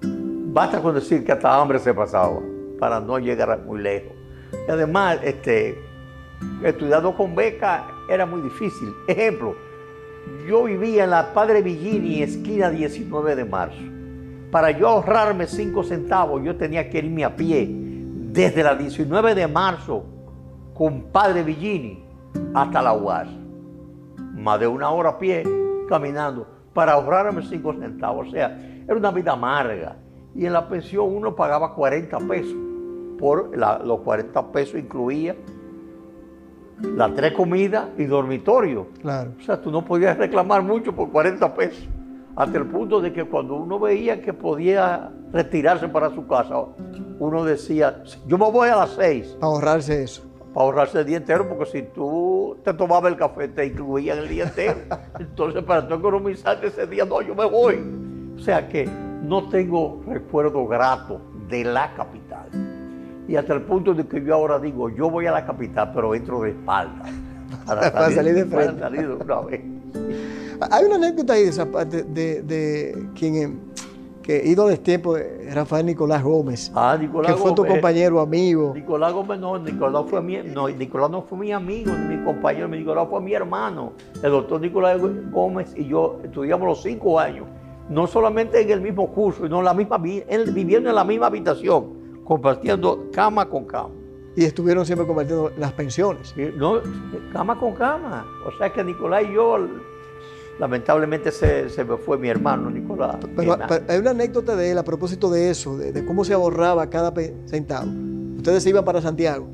Basta 0.00 0.82
con 0.82 0.96
decir 0.96 1.24
que 1.24 1.30
hasta 1.30 1.60
hambre 1.60 1.78
se 1.78 1.94
pasaba 1.94 2.40
para 2.80 2.98
no 2.98 3.20
llegar 3.20 3.56
muy 3.60 3.82
lejos. 3.82 4.14
Y 4.66 4.70
además, 4.70 5.18
este, 5.22 5.78
estudiando 6.62 7.14
con 7.14 7.34
beca 7.34 7.86
era 8.08 8.26
muy 8.26 8.40
difícil. 8.42 8.94
Ejemplo, 9.06 9.54
yo 10.48 10.64
vivía 10.64 11.04
en 11.04 11.10
la 11.10 11.32
Padre 11.32 11.62
Villini, 11.62 12.22
esquina 12.22 12.70
19 12.70 13.36
de 13.36 13.44
marzo. 13.44 13.82
para 14.50 14.70
yo 14.70 14.88
ahorrarme 14.88 15.48
cinco 15.48 15.82
centavos, 15.82 16.42
yo 16.44 16.56
tenía 16.56 16.88
que 16.88 16.98
irme 16.98 17.24
a 17.24 17.34
pie 17.34 17.68
desde 17.68 18.62
la 18.62 18.76
19 18.76 19.34
de 19.34 19.48
marzo 19.48 20.04
con 20.74 21.10
Padre 21.10 21.42
Villini 21.42 22.04
hasta 22.54 22.80
la 22.80 22.92
UAS. 22.92 23.28
Más 24.34 24.60
de 24.60 24.66
una 24.66 24.90
hora 24.90 25.10
a 25.10 25.18
pie 25.18 25.42
caminando 25.88 26.46
para 26.72 26.92
ahorrarme 26.92 27.42
cinco 27.42 27.72
centavos. 27.72 28.28
O 28.28 28.30
sea, 28.30 28.56
era 28.86 28.96
una 28.96 29.10
vida 29.10 29.32
amarga. 29.32 29.96
Y 30.34 30.46
en 30.46 30.52
la 30.52 30.68
pensión 30.68 31.14
uno 31.14 31.34
pagaba 31.34 31.74
40 31.74 32.18
pesos. 32.18 32.56
Por 33.18 33.56
los 33.56 34.00
40 34.00 34.52
pesos 34.52 34.80
incluía 34.80 35.36
las 36.96 37.14
tres 37.14 37.32
comidas 37.32 37.86
y 37.98 38.04
dormitorio. 38.04 38.88
Claro. 39.00 39.32
O 39.38 39.42
sea, 39.42 39.60
tú 39.60 39.70
no 39.70 39.84
podías 39.84 40.16
reclamar 40.16 40.62
mucho 40.62 40.94
por 40.94 41.10
40 41.10 41.54
pesos 41.54 41.88
hasta 42.36 42.58
el 42.58 42.66
punto 42.66 43.00
de 43.00 43.12
que 43.12 43.24
cuando 43.24 43.54
uno 43.54 43.78
veía 43.78 44.20
que 44.20 44.32
podía 44.32 45.10
retirarse 45.32 45.88
para 45.88 46.10
su 46.10 46.26
casa, 46.26 46.64
uno 47.18 47.44
decía, 47.44 48.02
yo 48.26 48.38
me 48.38 48.50
voy 48.50 48.68
a 48.68 48.76
las 48.76 48.90
seis. 48.90 49.36
Para 49.40 49.52
ahorrarse 49.52 50.02
eso. 50.02 50.22
Para 50.52 50.66
ahorrarse 50.66 51.00
el 51.00 51.06
día 51.06 51.16
entero, 51.18 51.48
porque 51.48 51.66
si 51.66 51.82
tú 51.82 52.56
te 52.64 52.74
tomabas 52.74 53.12
el 53.12 53.18
café, 53.18 53.48
te 53.48 53.66
incluían 53.66 54.18
el 54.18 54.28
día 54.28 54.44
entero. 54.44 54.80
Entonces, 55.18 55.62
para 55.62 55.86
tú 55.86 55.94
economizar 55.94 56.64
ese 56.64 56.86
día, 56.86 57.04
no, 57.04 57.22
yo 57.22 57.34
me 57.34 57.44
voy. 57.44 57.80
O 58.36 58.38
sea 58.40 58.68
que 58.68 58.88
no 59.22 59.48
tengo 59.48 60.02
recuerdo 60.06 60.66
grato 60.66 61.20
de 61.48 61.64
la 61.64 61.94
capital. 61.94 62.23
Y 63.34 63.36
hasta 63.36 63.52
el 63.52 63.62
punto 63.62 63.92
de 63.94 64.06
que 64.06 64.22
yo 64.22 64.32
ahora 64.32 64.60
digo, 64.60 64.88
yo 64.90 65.10
voy 65.10 65.26
a 65.26 65.32
la 65.32 65.44
capital, 65.44 65.90
pero 65.92 66.14
entro 66.14 66.42
de 66.42 66.50
espalda. 66.50 67.02
Para 67.66 68.08
salir, 68.12 68.32
de 68.32 68.44
frente. 68.44 68.74
Para 68.74 68.78
salir 68.78 69.08
de 69.08 69.14
una 69.14 69.40
vez. 69.40 69.60
Hay 70.70 70.84
una 70.84 70.94
anécdota 70.94 71.32
ahí 71.32 71.42
de 71.42 71.48
esa 71.48 71.66
parte 71.66 72.04
de, 72.04 72.42
de 72.42 73.08
quien 73.18 73.72
que 74.22 74.40
ido 74.46 74.68
de 74.68 74.76
tiempo 74.76 75.16
Rafael 75.52 75.84
Nicolás 75.84 76.22
Gómez. 76.22 76.70
Ah, 76.76 76.96
Nicolás 76.96 77.32
que 77.32 77.38
fue 77.38 77.52
tu 77.54 77.66
compañero, 77.66 78.20
amigo. 78.20 78.72
Nicolás 78.72 79.12
Gómez 79.12 79.40
no, 79.40 79.58
Nicolás 79.58 80.04
fue 80.08 80.22
mi, 80.22 80.36
no, 80.36 80.68
Nicolás 80.68 81.10
no 81.10 81.22
fue 81.22 81.36
mi 81.36 81.50
amigo, 81.50 81.90
ni 81.90 82.14
mi 82.16 82.24
compañero, 82.24 82.68
Nicolás 82.68 83.08
fue 83.10 83.20
mi 83.20 83.34
hermano. 83.34 83.94
El 84.22 84.30
doctor 84.30 84.60
Nicolás 84.60 85.00
Gómez 85.32 85.74
y 85.76 85.88
yo 85.88 86.20
estudiamos 86.22 86.68
los 86.68 86.82
cinco 86.82 87.18
años, 87.18 87.46
no 87.88 88.06
solamente 88.06 88.60
en 88.60 88.70
el 88.70 88.80
mismo 88.80 89.08
curso, 89.08 89.42
sino 89.42 89.60
la 89.60 89.74
misma, 89.74 90.00
él 90.28 90.52
viviendo 90.52 90.88
en 90.88 90.94
la 90.94 91.04
misma 91.04 91.26
habitación, 91.26 92.03
compartiendo 92.24 93.10
cama 93.12 93.48
con 93.48 93.64
cama. 93.64 93.94
Y 94.36 94.44
estuvieron 94.44 94.84
siempre 94.84 95.06
compartiendo 95.06 95.52
las 95.56 95.72
pensiones. 95.72 96.34
No, 96.56 96.80
cama 97.32 97.58
con 97.58 97.74
cama. 97.74 98.26
O 98.46 98.58
sea 98.58 98.72
que 98.72 98.82
Nicolás 98.82 99.24
y 99.28 99.34
yo 99.34 99.58
lamentablemente 100.58 101.30
se, 101.30 101.68
se, 101.68 101.84
me 101.84 101.96
fue 101.96 102.18
mi 102.18 102.28
hermano 102.28 102.70
Nicolás. 102.70 103.16
Pero, 103.36 103.56
hay 103.88 103.98
una 103.98 104.10
anécdota 104.10 104.56
de 104.56 104.72
él 104.72 104.78
a 104.78 104.84
propósito 104.84 105.30
de 105.30 105.50
eso, 105.50 105.76
de, 105.76 106.04
cómo 106.04 106.24
se 106.24 106.32
ahorraba 106.32 106.88
cada 106.90 107.12
centavo. 107.46 107.90
Ustedes 108.36 108.62
se 108.62 108.70
iban 108.70 108.84
para 108.84 109.00
Santiago 109.00 109.46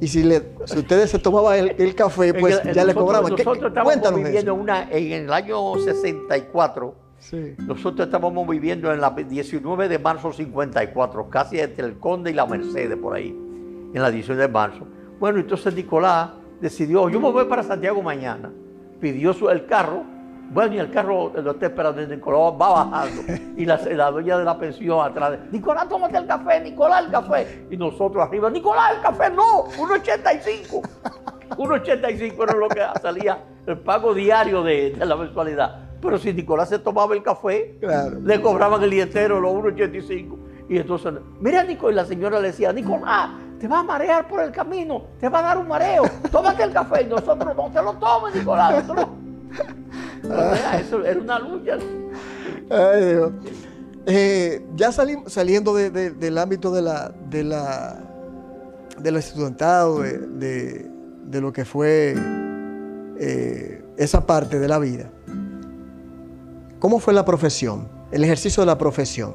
y 0.00 0.08
si, 0.08 0.22
le, 0.22 0.42
si 0.64 0.78
ustedes 0.78 1.10
se 1.10 1.18
tomaban 1.18 1.74
el, 1.76 1.94
café, 1.94 2.32
pues 2.40 2.62
ya 2.74 2.84
le 2.84 2.94
cobraban. 2.94 3.30
Nosotros 3.32 3.58
estábamos 3.62 4.14
viviendo 4.14 4.54
una, 4.54 4.90
en 4.90 5.12
el 5.12 5.32
año 5.32 5.78
64. 5.78 7.09
Nosotros 7.58 8.06
estábamos 8.06 8.48
viviendo 8.48 8.92
en 8.92 9.00
la 9.00 9.10
19 9.10 9.88
de 9.88 9.98
marzo 9.98 10.32
54, 10.32 11.28
casi 11.28 11.60
entre 11.60 11.86
el 11.86 11.98
Conde 11.98 12.30
y 12.30 12.34
la 12.34 12.46
Mercedes, 12.46 12.96
por 12.96 13.14
ahí, 13.14 13.28
en 13.28 14.02
la 14.02 14.10
19 14.10 14.42
de 14.42 14.48
marzo. 14.48 14.86
Bueno, 15.18 15.38
entonces 15.38 15.74
Nicolás 15.74 16.30
decidió, 16.60 17.08
yo 17.08 17.20
me 17.20 17.30
voy 17.30 17.44
para 17.44 17.62
Santiago 17.62 18.02
mañana. 18.02 18.50
Pidió 19.00 19.50
el 19.50 19.66
carro 19.66 20.04
bueno, 20.52 20.74
y 20.74 20.78
el 20.78 20.90
carro 20.90 21.32
lo 21.32 21.52
está 21.52 21.66
esperando, 21.66 22.04
Nicolás 22.04 22.54
va 22.60 22.84
bajando. 22.84 23.22
Y 23.56 23.64
la, 23.64 23.76
la, 23.76 24.10
dueña 24.10 24.36
de 24.36 24.44
la 24.44 24.58
pensión 24.58 25.04
atrás, 25.04 25.38
Nicolás, 25.52 25.88
tómate 25.88 26.16
el 26.16 26.26
café, 26.26 26.60
Nicolás, 26.60 27.04
el 27.04 27.10
café. 27.12 27.66
Y 27.70 27.76
nosotros 27.76 28.24
arriba, 28.24 28.50
Nicolás, 28.50 28.96
el 28.96 29.02
café, 29.02 29.30
no, 29.30 29.66
1.85. 29.66 30.82
1.85 31.50 32.42
era 32.42 32.54
lo 32.54 32.68
que 32.68 32.80
salía 33.00 33.44
el 33.66 33.78
pago 33.78 34.12
diario 34.12 34.64
de, 34.64 34.96
la 34.98 35.14
mensualidad. 35.14 35.89
Pero 36.00 36.18
si 36.18 36.32
Nicolás 36.32 36.68
se 36.68 36.78
tomaba 36.78 37.14
el 37.14 37.22
café, 37.22 37.78
le 38.22 38.40
cobraban 38.40 38.82
el 38.82 38.90
día 38.90 39.02
entero 39.04 39.40
los 39.40 39.52
1.85. 39.52 40.38
Y 40.68 40.78
entonces, 40.78 41.12
mira, 41.40 41.64
Nicolás, 41.64 41.92
y 41.92 41.96
la 41.96 42.04
señora 42.04 42.40
le 42.40 42.48
decía, 42.48 42.72
Nicolás, 42.72 43.30
te 43.58 43.68
va 43.68 43.80
a 43.80 43.82
marear 43.82 44.26
por 44.26 44.40
el 44.40 44.52
camino, 44.52 45.04
te 45.18 45.28
va 45.28 45.40
a 45.40 45.42
dar 45.42 45.58
un 45.58 45.68
mareo, 45.68 46.04
tómate 46.30 46.62
el 46.62 46.72
café. 46.72 47.02
Y 47.02 47.06
nosotros, 47.06 47.54
no 47.56 47.70
te 47.70 47.82
lo 47.82 47.92
tomes, 47.94 48.34
Nicolás. 48.34 48.84
Eso 50.80 51.04
era 51.04 51.20
una 51.20 51.38
lucha. 51.38 51.78
Eh, 54.06 54.62
ya 54.76 54.92
saliendo 54.92 55.74
del 55.74 56.38
ámbito 56.38 56.72
de 56.72 56.82
la, 56.82 57.12
de 57.28 57.44
la, 57.44 58.00
del 58.98 59.16
estudiantado, 59.16 60.00
de, 60.00 60.88
lo 61.32 61.52
que 61.52 61.64
fue 61.64 62.14
eh, 63.18 63.84
esa 63.96 64.26
parte 64.26 64.58
de 64.58 64.68
la 64.68 64.78
vida, 64.78 65.10
¿cómo 66.80 66.98
fue 66.98 67.14
la 67.14 67.24
profesión? 67.24 67.86
El 68.10 68.24
ejercicio 68.24 68.62
de 68.62 68.66
la 68.66 68.78
profesión. 68.78 69.34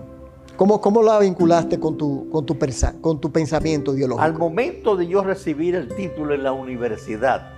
¿Cómo, 0.58 0.82
cómo 0.82 1.04
la 1.04 1.20
vinculaste 1.20 1.80
con 1.80 1.98
tu, 1.98 2.30
con, 2.30 2.46
tu 2.46 2.58
con 3.02 3.22
tu 3.22 3.32
pensamiento 3.32 3.96
ideológico? 3.96 4.24
Al 4.24 4.38
momento 4.38 4.96
de 4.96 5.08
yo 5.08 5.22
recibir 5.22 5.76
el 5.76 5.90
título 5.96 6.34
en 6.34 6.44
la 6.44 6.54
universidad, 6.54 7.52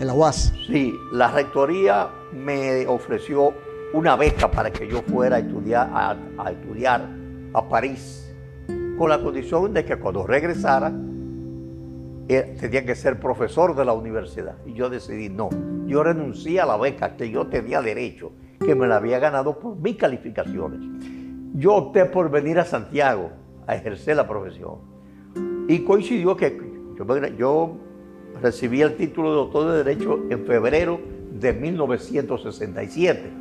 en 0.00 0.06
la 0.06 0.14
UAS. 0.14 0.52
Sí, 0.66 0.92
la 1.12 1.30
rectoría 1.30 2.08
me 2.32 2.86
ofreció 2.86 3.54
una 3.92 4.16
beca 4.16 4.50
para 4.50 4.72
que 4.72 4.88
yo 4.88 5.02
fuera 5.02 5.36
a 5.36 5.38
estudiar 5.38 5.90
a, 5.92 6.50
estudiar 6.50 7.08
a 7.52 7.68
París, 7.68 8.34
con 8.98 9.08
la 9.08 9.22
condición 9.22 9.72
de 9.72 9.84
que 9.84 9.96
cuando 9.96 10.26
regresara 10.26 10.92
eh, 12.28 12.56
tenía 12.58 12.84
que 12.84 12.96
ser 12.96 13.20
profesor 13.20 13.76
de 13.76 13.84
la 13.84 13.92
universidad. 13.92 14.56
Y 14.66 14.74
yo 14.74 14.90
decidí 14.90 15.28
no. 15.28 15.50
Yo 15.86 16.02
renuncié 16.02 16.60
a 16.60 16.66
la 16.66 16.76
beca 16.76 17.16
que 17.16 17.30
yo 17.30 17.46
tenía 17.46 17.80
derecho, 17.80 18.32
que 18.64 18.74
me 18.74 18.86
la 18.86 18.96
había 18.96 19.18
ganado 19.18 19.58
por 19.58 19.76
mis 19.76 19.96
calificaciones. 19.96 20.80
Yo 21.54 21.74
opté 21.74 22.04
por 22.06 22.30
venir 22.30 22.58
a 22.58 22.64
Santiago 22.64 23.30
a 23.66 23.76
ejercer 23.76 24.16
la 24.16 24.26
profesión. 24.26 24.78
Y 25.68 25.80
coincidió 25.80 26.36
que 26.36 26.58
yo, 26.96 27.26
yo 27.38 27.76
recibí 28.42 28.82
el 28.82 28.96
título 28.96 29.30
de 29.30 29.36
doctor 29.36 29.70
de 29.70 29.84
Derecho 29.84 30.20
en 30.30 30.44
febrero 30.44 31.00
de 31.32 31.52
1967. 31.52 33.32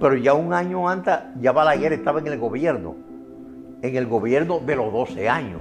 Pero 0.00 0.16
ya 0.16 0.34
un 0.34 0.52
año 0.52 0.88
antes, 0.88 1.14
ya 1.40 1.52
Balaguer 1.52 1.92
estaba 1.94 2.20
en 2.20 2.26
el 2.26 2.38
gobierno, 2.38 2.94
en 3.82 3.96
el 3.96 4.06
gobierno 4.06 4.60
de 4.60 4.76
los 4.76 4.92
12 4.92 5.28
años, 5.28 5.60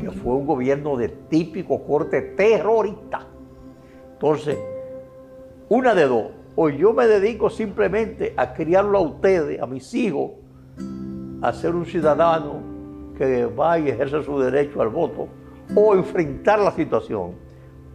que 0.00 0.10
fue 0.10 0.34
un 0.34 0.46
gobierno 0.46 0.96
de 0.96 1.08
típico 1.08 1.84
corte 1.84 2.20
terrorista. 2.22 3.26
Entonces, 4.12 4.58
una 5.68 5.94
de 5.94 6.06
dos, 6.06 6.30
o 6.56 6.68
yo 6.68 6.92
me 6.92 7.06
dedico 7.06 7.50
simplemente 7.50 8.34
a 8.36 8.54
criarlo 8.54 8.98
a 8.98 9.00
ustedes, 9.02 9.60
a 9.60 9.66
mis 9.66 9.92
hijos, 9.94 10.32
a 11.42 11.52
ser 11.52 11.74
un 11.74 11.84
ciudadano 11.84 12.62
que 13.18 13.46
va 13.46 13.78
y 13.78 13.88
ejerce 13.88 14.22
su 14.22 14.38
derecho 14.38 14.80
al 14.80 14.88
voto, 14.88 15.28
o 15.74 15.94
enfrentar 15.94 16.58
la 16.58 16.72
situación 16.72 17.44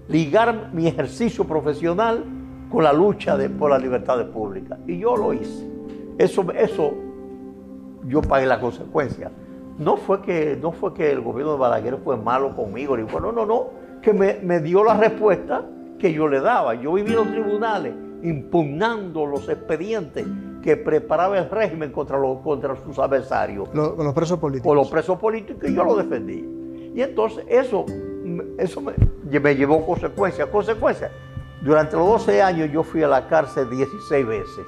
ligar 0.09 0.71
mi 0.73 0.87
ejercicio 0.87 1.45
profesional 1.45 2.25
con 2.69 2.83
la 2.83 2.91
lucha 2.91 3.37
por 3.57 3.71
las 3.71 3.81
libertades 3.81 4.27
públicas. 4.27 4.77
Y 4.85 4.99
yo 4.99 5.15
lo 5.15 5.33
hice. 5.33 5.67
Eso, 6.17 6.45
eso 6.51 6.93
yo 8.05 8.21
pagué 8.21 8.45
la 8.45 8.59
consecuencia. 8.59 9.31
No 9.77 9.95
fue, 9.95 10.21
que, 10.21 10.57
no 10.61 10.73
fue 10.73 10.93
que 10.93 11.11
el 11.11 11.21
gobierno 11.21 11.53
de 11.53 11.59
Balaguer 11.59 11.97
fue 12.03 12.17
malo 12.17 12.53
conmigo, 12.55 12.97
ni 12.97 13.03
no, 13.03 13.31
no, 13.31 13.45
no, 13.45 13.67
que 14.01 14.11
me, 14.11 14.59
dio 14.59 14.83
la 14.83 14.97
respuesta 14.97 15.63
que 15.97 16.11
yo 16.11 16.27
le 16.27 16.41
daba. 16.41 16.73
Yo 16.73 16.93
viví 16.93 17.11
en 17.11 17.15
los 17.15 17.31
tribunales 17.31 17.93
impugnando 18.23 19.25
los 19.25 19.47
expedientes 19.49 20.25
que 20.61 20.75
preparaba 20.77 21.37
el 21.37 21.49
régimen 21.49 21.91
contra, 21.91 22.17
los, 22.17 22.39
contra 22.39 22.75
sus 22.83 22.99
adversarios. 22.99 23.69
Los, 23.73 23.97
los 23.97 24.13
presos 24.13 24.39
políticos. 24.39 24.67
Con 24.67 24.77
los 24.77 24.89
presos 24.89 25.17
políticos 25.17 25.69
y 25.69 25.73
yo 25.73 25.83
lo 25.83 25.95
defendí. 25.95 26.45
Y 26.95 27.01
entonces 27.01 27.45
eso 27.47 27.85
eso 28.57 28.81
me, 28.81 29.55
llevó 29.55 29.85
consecuencias. 29.85 30.47
Consecuencias. 30.49 31.11
Durante 31.61 31.95
los 31.95 32.07
12 32.07 32.41
años 32.41 32.69
yo 32.71 32.83
fui 32.83 33.03
a 33.03 33.07
la 33.07 33.27
cárcel 33.27 33.69
16 33.69 34.27
veces. 34.27 34.65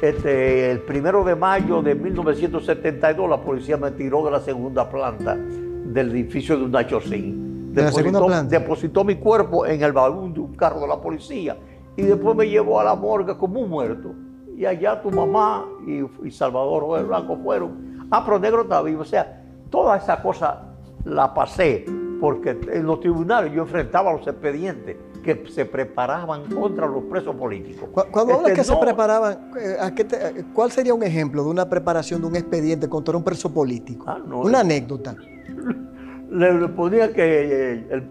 Este, 0.00 0.70
el 0.70 0.80
primero 0.80 1.22
de 1.22 1.36
mayo 1.36 1.82
de 1.82 1.94
1972 1.94 3.28
la 3.28 3.40
policía 3.40 3.76
me 3.76 3.90
tiró 3.92 4.24
de 4.24 4.30
la 4.32 4.40
segunda 4.40 4.88
planta 4.88 5.36
del 5.36 6.10
edificio 6.10 6.56
de 6.56 6.64
un. 6.64 7.72
Depositó, 7.72 8.42
depositó 8.44 9.04
mi 9.04 9.16
cuerpo 9.16 9.64
en 9.64 9.82
el 9.82 9.92
baúl 9.92 10.34
de 10.34 10.40
un 10.40 10.54
carro 10.54 10.80
de 10.80 10.88
la 10.88 11.00
policía 11.00 11.56
y 11.96 12.02
después 12.02 12.36
me 12.36 12.48
llevó 12.48 12.80
a 12.80 12.84
la 12.84 12.94
morgue 12.94 13.36
como 13.36 13.60
un 13.60 13.70
muerto. 13.70 14.14
Y 14.56 14.64
allá 14.64 15.00
tu 15.00 15.10
mamá 15.10 15.66
y, 15.86 16.30
Salvador 16.30 16.84
Joel 16.84 17.06
Blanco 17.06 17.36
fueron. 17.42 18.06
Ah, 18.10 18.22
pero 18.24 18.38
negro 18.38 18.62
está 18.62 18.82
vivo. 18.82 19.02
O 19.02 19.04
sea, 19.04 19.44
toda 19.70 19.96
esa 19.96 20.22
cosa 20.22 20.74
la 21.04 21.32
pasé 21.32 21.84
porque 22.20 22.50
en 22.50 22.86
los 22.86 23.00
tribunales 23.00 23.52
yo 23.52 23.62
enfrentaba 23.62 24.12
los 24.12 24.26
expedientes 24.26 24.96
que 25.24 25.44
se 25.50 25.64
preparaban 25.64 26.44
contra 26.46 26.86
los 26.86 27.04
presos 27.04 27.34
políticos. 27.34 27.88
Cuando 28.10 28.34
hablas 28.34 28.52
que 28.52 28.64
se 28.64 28.76
preparaban, 28.76 29.50
eh, 29.58 30.44
¿cuál 30.52 30.70
sería 30.70 30.94
un 30.94 31.02
ejemplo 31.02 31.42
de 31.42 31.50
una 31.50 31.68
preparación 31.68 32.20
de 32.20 32.26
un 32.28 32.36
expediente 32.36 32.88
contra 32.88 33.16
un 33.16 33.24
preso 33.24 33.52
político? 33.52 34.04
Ah, 34.08 34.18
una 34.24 34.60
anécdota. 34.60 35.16
Le, 36.32 36.68
ponía 36.68 37.12
que 37.12 37.84
el, 37.90 38.10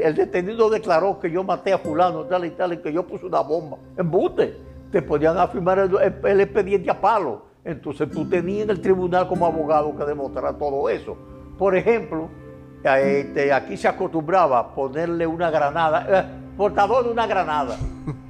el, 0.00 0.14
detenido 0.16 0.68
declaró 0.68 1.20
que 1.20 1.30
yo 1.30 1.44
maté 1.44 1.72
a 1.72 1.78
fulano, 1.78 2.24
tal 2.24 2.44
y 2.44 2.50
tal, 2.50 2.72
y 2.72 2.78
que 2.78 2.92
yo 2.92 3.06
puse 3.06 3.24
una 3.24 3.40
bomba. 3.40 3.78
En 3.96 4.10
bute, 4.10 4.56
te 4.90 5.00
podían 5.00 5.38
afirmar 5.38 5.78
el, 5.78 6.40
expediente 6.40 6.90
a 6.90 7.00
palo. 7.00 7.42
Entonces 7.64 8.10
tú 8.10 8.28
tenías 8.28 8.64
en 8.64 8.70
el 8.70 8.80
tribunal 8.80 9.28
como 9.28 9.46
abogado 9.46 9.96
que 9.96 10.04
demostrar 10.04 10.58
todo 10.58 10.88
eso. 10.88 11.16
Por 11.56 11.76
ejemplo, 11.76 12.28
este, 12.82 13.52
aquí 13.52 13.76
se 13.76 13.86
acostumbraba 13.86 14.58
a 14.58 14.74
ponerle 14.74 15.26
una 15.26 15.50
granada, 15.50 16.06
eh, 16.08 16.24
portador 16.56 17.04
de 17.04 17.10
una 17.12 17.26
granada. 17.26 17.76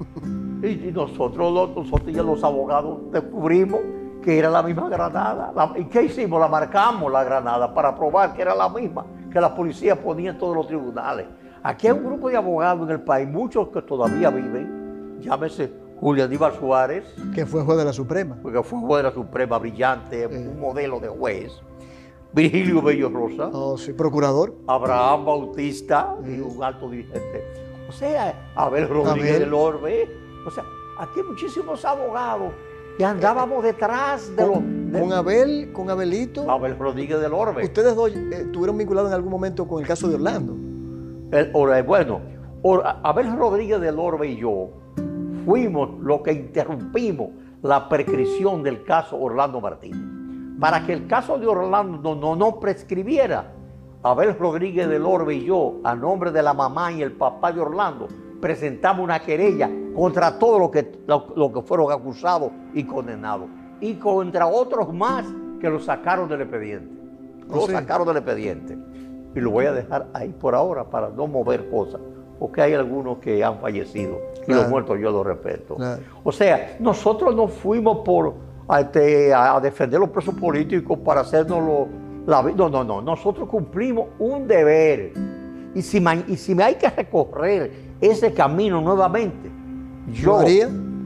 y, 0.62 0.90
nosotros, 0.92 1.52
los, 1.52 1.74
nosotros 1.74 2.16
los 2.16 2.44
abogados 2.44 3.10
descubrimos 3.12 3.80
que 4.24 4.38
era 4.38 4.48
la 4.48 4.62
misma 4.62 4.88
granada. 4.88 5.52
¿Y 5.76 5.84
qué 5.84 6.04
hicimos? 6.04 6.40
La 6.40 6.48
marcamos 6.48 7.12
la 7.12 7.22
granada 7.22 7.74
para 7.74 7.94
probar 7.94 8.32
que 8.32 8.40
era 8.40 8.54
la 8.54 8.70
misma 8.70 9.04
que 9.30 9.38
la 9.38 9.54
policía 9.54 10.00
ponía 10.00 10.30
en 10.30 10.38
todos 10.38 10.56
los 10.56 10.66
tribunales. 10.66 11.26
Aquí 11.62 11.88
hay 11.88 11.92
un 11.92 12.04
grupo 12.04 12.30
de 12.30 12.36
abogados 12.36 12.88
en 12.88 12.94
el 12.94 13.02
país, 13.02 13.28
muchos 13.28 13.68
que 13.68 13.82
todavía 13.82 14.30
viven, 14.30 15.18
llámese 15.20 15.70
Julio 16.00 16.24
Aníbal 16.24 16.54
Suárez. 16.54 17.04
Que 17.34 17.44
fue 17.44 17.62
juez 17.62 17.76
de 17.76 17.84
la 17.84 17.92
Suprema. 17.92 18.36
Que 18.42 18.62
fue 18.62 18.78
juez 18.78 19.02
de 19.02 19.10
la 19.10 19.14
Suprema, 19.14 19.58
brillante, 19.58 20.26
un 20.26 20.58
modelo 20.58 21.00
de 21.00 21.08
juez. 21.08 21.60
Virgilio 22.32 22.80
Bello 22.80 23.10
Rosa. 23.10 23.50
Oh, 23.52 23.76
sí, 23.76 23.92
procurador. 23.92 24.54
Abraham 24.66 25.24
Bautista 25.26 26.16
y 26.24 26.40
un 26.40 26.62
alto 26.62 26.88
dirigente. 26.88 27.44
O 27.88 27.92
sea, 27.92 28.34
Abel 28.56 28.88
Rodríguez 28.88 29.40
del 29.40 29.52
Orbe. 29.52 30.08
O 30.46 30.50
sea, 30.50 30.64
aquí 30.98 31.20
hay 31.20 31.26
muchísimos 31.26 31.84
abogados 31.84 32.52
que 32.96 33.04
andábamos 33.04 33.64
detrás 33.64 34.34
de 34.36 34.46
los. 34.46 34.58
con 35.00 35.12
Abel, 35.12 35.72
con 35.72 35.90
Abelito. 35.90 36.50
Abel 36.50 36.78
Rodríguez 36.78 37.20
del 37.20 37.32
Orbe. 37.32 37.64
¿Ustedes 37.64 37.94
dos 37.94 38.10
eh, 38.14 38.42
estuvieron 38.46 38.78
vinculados 38.78 39.10
en 39.10 39.14
algún 39.14 39.30
momento 39.30 39.66
con 39.66 39.80
el 39.80 39.86
caso 39.86 40.08
de 40.08 40.16
Orlando? 40.16 40.54
bueno, 41.86 42.20
Abel 43.02 43.36
Rodríguez 43.36 43.80
del 43.80 43.98
Orbe 43.98 44.28
y 44.28 44.36
yo 44.36 44.70
fuimos 45.44 45.98
los 46.00 46.20
que 46.20 46.32
interrumpimos 46.32 47.30
la 47.62 47.88
prescripción 47.88 48.62
del 48.62 48.84
caso 48.84 49.18
Orlando 49.18 49.60
Martínez 49.60 50.14
para 50.58 50.86
que 50.86 50.92
el 50.92 51.06
caso 51.06 51.38
de 51.38 51.46
Orlando 51.46 52.14
no, 52.14 52.36
no, 52.36 52.60
prescribiera. 52.60 53.52
Abel 54.02 54.38
Rodríguez 54.38 54.88
del 54.88 55.04
Orbe 55.04 55.34
y 55.36 55.44
yo, 55.46 55.80
a 55.82 55.94
nombre 55.94 56.30
de 56.30 56.42
la 56.42 56.52
mamá 56.52 56.92
y 56.92 57.02
el 57.02 57.12
papá 57.12 57.52
de 57.52 57.60
Orlando, 57.60 58.06
presentamos 58.44 59.02
una 59.02 59.20
querella 59.20 59.70
contra 59.96 60.38
todos 60.38 60.60
los 60.60 60.70
que, 60.70 60.98
lo, 61.06 61.50
que 61.50 61.62
fueron 61.62 61.90
acusados 61.90 62.52
y 62.74 62.84
condenados. 62.84 63.48
Y 63.80 63.94
contra 63.94 64.46
otros 64.46 64.92
más 64.92 65.24
que 65.58 65.70
lo 65.70 65.80
sacaron 65.80 66.28
del 66.28 66.42
expediente. 66.42 66.94
Lo 67.48 67.62
oh, 67.62 67.66
sacaron 67.66 68.06
del 68.06 68.18
expediente. 68.18 68.76
Y 69.34 69.40
lo 69.40 69.50
voy 69.50 69.64
a 69.64 69.72
dejar 69.72 70.08
ahí 70.12 70.28
por 70.28 70.54
ahora 70.54 70.84
para 70.84 71.08
no 71.08 71.26
mover 71.26 71.70
cosas. 71.70 72.02
Porque 72.38 72.60
hay 72.60 72.74
algunos 72.74 73.16
que 73.16 73.42
han 73.42 73.60
fallecido. 73.60 74.18
Y 74.46 74.52
los 74.52 74.68
muertos 74.68 74.98
yo 75.00 75.10
los 75.10 75.24
respeto. 75.24 75.78
O 76.22 76.30
sea, 76.30 76.76
nosotros 76.80 77.34
no 77.34 77.48
fuimos 77.48 78.04
por 78.04 78.34
este, 78.78 79.32
a, 79.32 79.58
defender 79.58 79.98
los 79.98 80.10
presos 80.10 80.34
políticos 80.34 80.98
para 80.98 81.22
hacernos 81.22 81.88
la 82.26 82.42
vida. 82.42 82.56
No, 82.58 82.68
no, 82.68 82.84
no. 82.84 83.00
Nosotros 83.00 83.48
cumplimos 83.48 84.08
un 84.18 84.46
deber. 84.46 85.14
Y 85.74 85.80
si, 85.80 86.04
y 86.28 86.36
si 86.36 86.54
me 86.54 86.62
hay 86.62 86.74
que 86.74 86.90
recorrer 86.90 87.93
ese 88.10 88.32
camino 88.32 88.80
nuevamente, 88.80 89.50
yo 90.12 90.40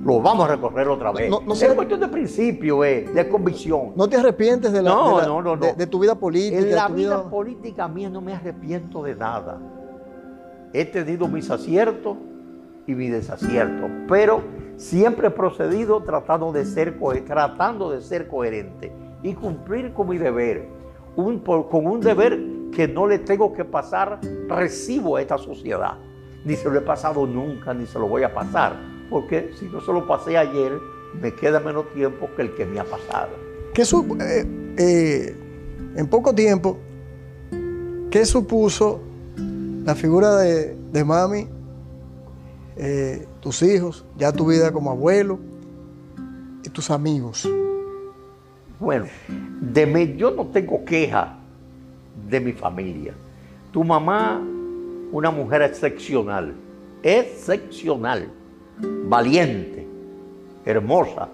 lo 0.05 0.21
vamos 0.21 0.49
a 0.49 0.55
recorrer 0.55 0.89
otra 0.89 1.13
vez. 1.13 1.31
No, 1.31 1.53
es 1.53 1.75
cuestión 1.75 2.01
de 2.01 2.09
principio, 2.09 2.85
eh, 2.85 3.09
de 3.13 3.29
convicción. 3.29 3.93
¿No 3.97 4.09
te 4.09 4.17
arrepientes 4.17 4.73
de, 4.73 4.83
la, 4.83 4.93
de, 5.77 5.87
tu 5.87 5.99
vida 5.99 6.15
política? 6.15 6.59
En 6.59 6.75
la 6.75 6.89
vida, 6.89 7.29
política 7.29 7.89
mía 7.89 8.09
no 8.09 8.21
me 8.21 8.35
arrepiento 8.35 9.03
de 9.03 9.15
nada. 9.15 9.61
He 10.73 10.85
tenido 10.85 11.29
mis 11.29 11.51
aciertos 11.51 12.17
y 12.87 12.95
mis 12.95 13.11
desaciertos, 13.11 13.91
pero 14.09 14.43
Siempre 14.79 15.27
he 15.27 15.31
procedido 15.33 16.01
tratando 16.05 16.53
de 16.53 16.65
ser, 16.65 17.01
tratando 17.27 17.91
de 17.91 18.01
ser 18.01 18.29
coherente 18.29 18.93
y 19.25 19.35
cumplir 19.35 19.93
con 19.93 20.09
mi 20.09 20.19
deber, 20.19 20.69
con 21.17 21.87
un 21.87 22.01
deber 22.01 22.39
que 22.71 22.87
no 22.87 23.09
le 23.09 23.19
tengo 23.19 23.53
que 23.53 23.65
pasar 23.65 24.21
recibo 24.47 25.17
a 25.17 25.21
esta 25.21 25.37
sociedad. 25.37 25.99
Ni 26.45 26.57
se 26.57 26.69
lo 26.69 26.79
he 26.79 26.81
pasado 26.81 27.27
nunca, 27.27 27.75
ni 27.75 27.87
se 27.87 27.99
lo 27.99 28.07
voy 28.07 28.23
a 28.23 28.33
pasar, 28.33 28.77
porque 29.11 29.53
si 29.59 29.67
no 29.67 29.81
se 29.81 29.93
lo 29.93 30.07
pasé 30.07 30.37
ayer, 30.39 30.79
me 31.21 31.33
queda 31.35 31.61
menos 31.61 31.93
tiempo 31.93 32.29
que 32.37 32.43
el 32.43 32.55
que 32.55 32.67
me 32.67 32.81
ha 32.81 32.85
pasado. 32.85 33.31
¿Qué 33.75 33.83
eh, 33.83 34.47
eh, 34.79 35.37
en 35.97 36.07
poco 36.07 36.35
tiempo, 36.35 36.79
¿qué 38.11 38.25
supuso 38.25 39.01
la 39.85 39.95
figura 39.95 40.37
de, 40.37 40.77
de 40.93 41.05
mami 41.05 41.49
eh, 42.77 43.27
tus 43.41 43.63
hijos, 43.63 44.05
ya 44.17 44.33
tu 44.33 44.47
vida 44.47 44.73
como 44.73 44.91
abuelo 44.91 45.39
y 46.65 46.69
tus 46.69 46.91
amigos? 46.91 47.49
Bueno, 48.79 49.07
de 49.61 50.17
yo 50.17 50.31
no 50.31 50.47
tengo 50.47 50.85
queja 50.85 51.37
de 52.29 52.41
mi 52.41 52.53
familia. 52.53 53.13
Tu 53.73 53.83
mamá, 53.83 54.41
una 55.13 55.31
mujer 55.31 55.63
excepcional, 55.63 56.55
excepcional, 57.03 58.29
valiente, 59.05 59.87
hermosa, 60.65 61.29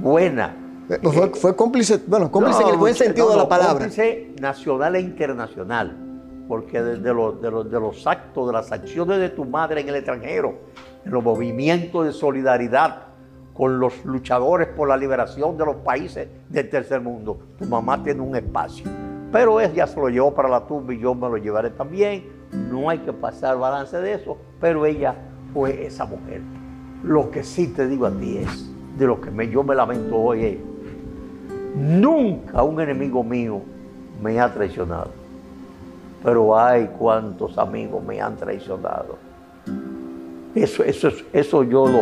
buena. 0.00 0.54
Eh, 0.88 0.98
fue, 1.34 1.54
cómplice, 1.54 2.00
bueno, 2.06 2.30
cómplice 2.30 2.62
en 2.62 2.68
el 2.68 2.76
buen 2.76 2.94
sentido 2.94 3.30
de 3.30 3.36
la 3.36 3.48
palabra. 3.48 3.86
Cómplice 3.86 4.34
nacional 4.40 4.96
e 4.96 5.00
internacional 5.00 6.08
porque 6.48 6.82
desde 6.82 7.12
los, 7.12 7.40
de, 7.40 7.50
los, 7.50 8.06
actos, 8.06 8.46
de 8.46 8.52
las 8.54 8.72
acciones 8.72 9.20
de 9.20 9.28
tu 9.28 9.44
madre 9.44 9.82
en 9.82 9.90
el 9.90 9.96
extranjero, 9.96 10.54
en 11.04 11.12
los 11.12 11.22
movimientos 11.22 12.06
de 12.06 12.12
solidaridad 12.12 13.02
con 13.52 13.78
los 13.78 14.04
luchadores 14.04 14.68
por 14.68 14.88
la 14.88 14.96
liberación 14.96 15.58
de 15.58 15.66
los 15.66 15.76
países 15.76 16.26
del 16.48 16.70
tercer 16.70 17.02
mundo, 17.02 17.38
tu 17.58 17.66
mamá 17.66 18.02
tiene 18.02 18.22
un 18.22 18.34
espacio. 18.34 18.86
Pero 19.30 19.60
ella 19.60 19.86
se 19.86 20.00
lo 20.00 20.08
llevó 20.08 20.34
para 20.34 20.48
la 20.48 20.66
tumba 20.66 20.94
y 20.94 21.00
yo 21.00 21.14
me 21.14 21.28
lo 21.28 21.36
llevaré 21.36 21.70
también. 21.70 22.37
No 22.52 22.88
hay 22.88 22.98
que 22.98 23.12
pasar 23.12 23.58
balance 23.58 23.96
de 23.98 24.14
eso, 24.14 24.38
pero 24.60 24.86
ella 24.86 25.14
fue 25.52 25.86
esa 25.86 26.04
mujer. 26.04 26.40
Lo 27.02 27.30
que 27.30 27.42
sí 27.42 27.68
te 27.68 27.86
digo 27.86 28.06
a 28.06 28.10
ti 28.10 28.38
es, 28.38 28.70
de 28.96 29.06
lo 29.06 29.20
que 29.20 29.30
me, 29.30 29.48
yo 29.48 29.62
me 29.62 29.74
lamento 29.74 30.16
hoy 30.16 30.44
es, 30.44 30.58
nunca 31.76 32.62
un 32.62 32.80
enemigo 32.80 33.22
mío 33.22 33.60
me 34.22 34.40
ha 34.40 34.52
traicionado 34.52 35.28
pero 36.22 36.58
ay, 36.58 36.90
cuántos 36.98 37.56
amigos 37.58 38.02
me 38.04 38.20
han 38.20 38.36
traicionado. 38.36 39.16
Eso, 40.54 40.82
eso, 40.82 41.10
eso 41.32 41.62
yo 41.62 41.86
lo, 41.86 42.00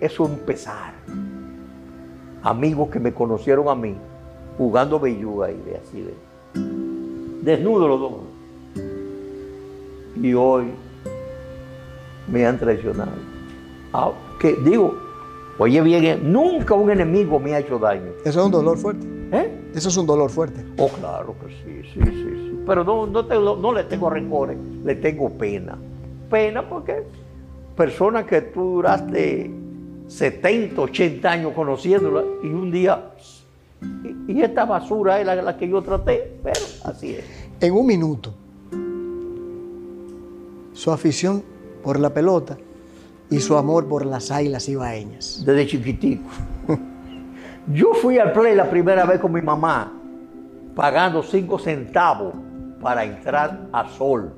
es 0.00 0.20
un 0.20 0.38
pesar. 0.40 0.92
Amigos 2.42 2.90
que 2.90 3.00
me 3.00 3.12
conocieron 3.12 3.68
a 3.68 3.74
mí 3.74 3.94
jugando 4.56 5.00
belluga 5.00 5.50
y 5.50 5.56
de 5.56 5.76
así 5.76 6.00
de 6.02 6.14
desnudo 7.42 7.88
los 7.88 8.00
dos. 8.00 8.12
Y 10.22 10.34
hoy 10.34 10.66
me 12.30 12.46
han 12.46 12.58
traicionado. 12.58 13.12
Ah, 13.92 14.12
que 14.40 14.54
digo, 14.54 14.96
oye 15.58 15.80
bien, 15.80 16.32
nunca 16.32 16.74
un 16.74 16.90
enemigo 16.90 17.38
me 17.38 17.54
ha 17.54 17.60
hecho 17.60 17.78
daño. 17.78 18.12
Eso 18.24 18.40
es 18.40 18.46
un 18.46 18.52
dolor 18.52 18.78
fuerte. 18.78 19.06
¿Eh? 19.32 19.70
Eso 19.74 19.88
es 19.88 19.96
un 19.96 20.06
dolor 20.06 20.30
fuerte. 20.30 20.64
Oh, 20.78 20.88
claro 20.88 21.34
que 21.40 21.48
sí, 21.48 21.88
sí, 21.92 22.00
sí. 22.02 22.12
sí. 22.12 22.58
Pero 22.66 22.84
no, 22.84 23.06
no, 23.06 23.56
no 23.56 23.72
le 23.72 23.84
tengo 23.84 24.10
rencores, 24.10 24.58
le 24.84 24.94
tengo 24.96 25.30
pena. 25.30 25.78
Pena 26.30 26.68
porque 26.68 27.04
personas 27.76 28.24
que 28.24 28.42
tú 28.42 28.74
duraste 28.74 29.50
70, 30.08 30.80
80 30.80 31.30
años 31.30 31.52
conociéndola 31.54 32.24
y 32.42 32.48
un 32.48 32.70
día, 32.70 33.10
y, 34.26 34.42
esta 34.42 34.64
basura 34.64 35.20
es 35.20 35.26
la, 35.26 35.36
la, 35.36 35.56
que 35.56 35.68
yo 35.68 35.80
traté, 35.82 36.38
pero 36.42 36.60
así 36.84 37.14
es. 37.14 37.24
En 37.60 37.72
un 37.74 37.86
minuto, 37.86 38.34
su 40.78 40.92
afición 40.92 41.42
por 41.82 41.98
la 41.98 42.10
pelota 42.10 42.56
y 43.28 43.40
su 43.40 43.56
amor 43.56 43.88
por 43.88 44.06
las 44.06 44.30
águilas 44.30 44.68
ibaeñas. 44.68 45.42
Desde 45.44 45.66
chiquitico. 45.66 46.22
Yo 47.66 47.94
fui 47.94 48.16
al 48.16 48.32
play 48.32 48.54
la 48.54 48.70
primera 48.70 49.04
vez 49.04 49.18
con 49.18 49.32
mi 49.32 49.42
mamá, 49.42 49.92
pagando 50.76 51.24
cinco 51.24 51.58
centavos 51.58 52.32
para 52.80 53.04
entrar 53.04 53.66
a 53.72 53.88
sol. 53.88 54.32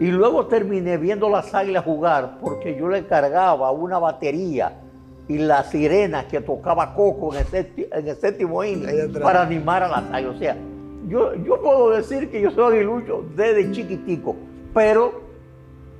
Y 0.00 0.06
luego 0.06 0.46
terminé 0.46 0.96
viendo 0.96 1.28
las 1.28 1.54
águilas 1.54 1.84
jugar 1.84 2.38
porque 2.40 2.74
yo 2.74 2.88
le 2.88 3.06
cargaba 3.06 3.70
una 3.72 3.98
batería 3.98 4.72
y 5.28 5.36
la 5.36 5.64
sirena 5.64 6.26
que 6.26 6.40
tocaba 6.40 6.94
Coco 6.94 7.34
en 7.34 7.44
el, 7.52 8.16
séptimo 8.16 8.64
inning 8.64 9.12
para 9.22 9.42
animar 9.42 9.82
a 9.82 9.88
las 9.88 10.04
águilas. 10.14 10.34
O 10.34 10.38
sea, 10.38 10.56
yo, 11.08 11.34
yo 11.34 11.60
puedo 11.60 11.90
decir 11.90 12.30
que 12.30 12.40
yo 12.40 12.50
soy 12.52 12.76
aguilucho 12.76 13.22
desde 13.36 13.70
chiquitico, 13.70 14.34
pero 14.72 15.25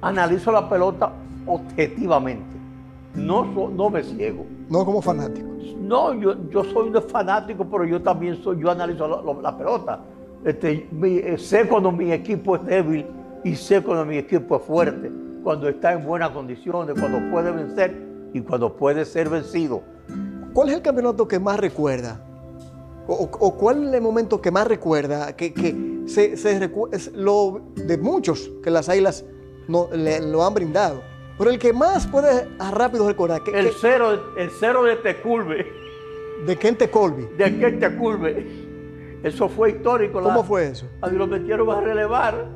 analizo 0.01 0.53
la 0.53 0.69
pelota 0.69 1.13
objetivamente. 1.47 2.57
No, 3.15 3.45
no 3.45 3.91
me 3.91 4.03
ciego. 4.03 4.45
No 4.69 4.85
como 4.85 5.01
fanático. 5.01 5.47
No, 5.81 6.13
yo, 6.15 6.35
yo 6.51 6.65
soy 6.65 6.89
un 6.89 7.03
fanático, 7.03 7.65
pero 7.65 7.85
yo 7.85 8.03
también 8.03 8.43
soy, 8.43 8.61
yo 8.61 8.71
analizo 8.71 9.07
la, 9.41 9.57
pelota. 9.57 10.01
Este, 10.45 10.89
eh, 11.03 11.39
sé 11.39 11.67
cuando 11.67 11.91
mi 11.93 12.13
equipo 12.13 12.57
es 12.57 12.65
débil 12.65 13.07
y 13.45 13.55
sé 13.55 13.83
cuando 13.83 14.05
mi 14.05 14.19
equipo 14.19 14.57
es 14.57 14.63
fuerte, 14.63 15.11
cuando 15.43 15.69
está 15.69 15.93
en 15.93 16.05
buenas 16.05 16.31
condiciones, 16.31 16.99
cuando 16.99 17.19
puede 17.31 17.51
vencer 17.53 17.97
y 18.33 18.41
cuando 18.41 18.75
puede 18.75 19.05
ser 19.05 19.29
vencido. 19.29 19.83
¿Cuál 20.53 20.71
es 20.71 20.77
el 20.77 20.83
campeonato 20.83 21.27
que 21.27 21.39
más 21.39 21.59
recuerda? 21.59 22.21
¿O, 23.09 23.55
cuál 23.57 23.85
es 23.85 23.95
el 23.95 24.01
momento 24.01 24.41
que 24.41 24.51
más 24.51 24.67
recuerda? 24.67 25.37
Que, 25.37 25.55
que 25.55 26.03
se, 26.07 26.37
se 26.37 26.71
es 26.91 27.13
lo 27.13 27.61
de 27.77 27.97
muchos 27.99 28.51
que 28.65 28.71
las 28.71 28.89
águilas 28.89 29.25
no, 29.69 29.89
le, 29.93 30.21
lo 30.21 30.45
han 30.45 30.55
brindado. 30.55 31.03
Pero 31.39 31.51
el 31.51 31.59
que 31.59 31.73
más 31.73 32.07
puede 32.07 32.49
a 32.59 32.71
rápido 32.71 33.07
recordar. 33.07 33.43
Que, 33.43 33.59
el, 33.59 33.71
cero, 33.79 34.33
el 34.37 34.51
cero 34.59 34.85
de 34.85 34.97
Tecurbe. 34.97 35.67
¿De 36.47 36.57
quién 36.57 36.77
Tecolbi? 36.77 37.27
De 37.37 37.57
quién 37.57 37.79
Tecurbe. 37.79 38.47
Eso 39.23 39.49
fue 39.49 39.71
histórico. 39.71 40.21
¿Cómo 40.21 40.45
fue 40.45 40.69
eso? 40.69 40.87
A 41.03 41.09
lo 41.09 41.27
metieron 41.27 41.69
a 41.71 41.81
relevar 41.81 42.47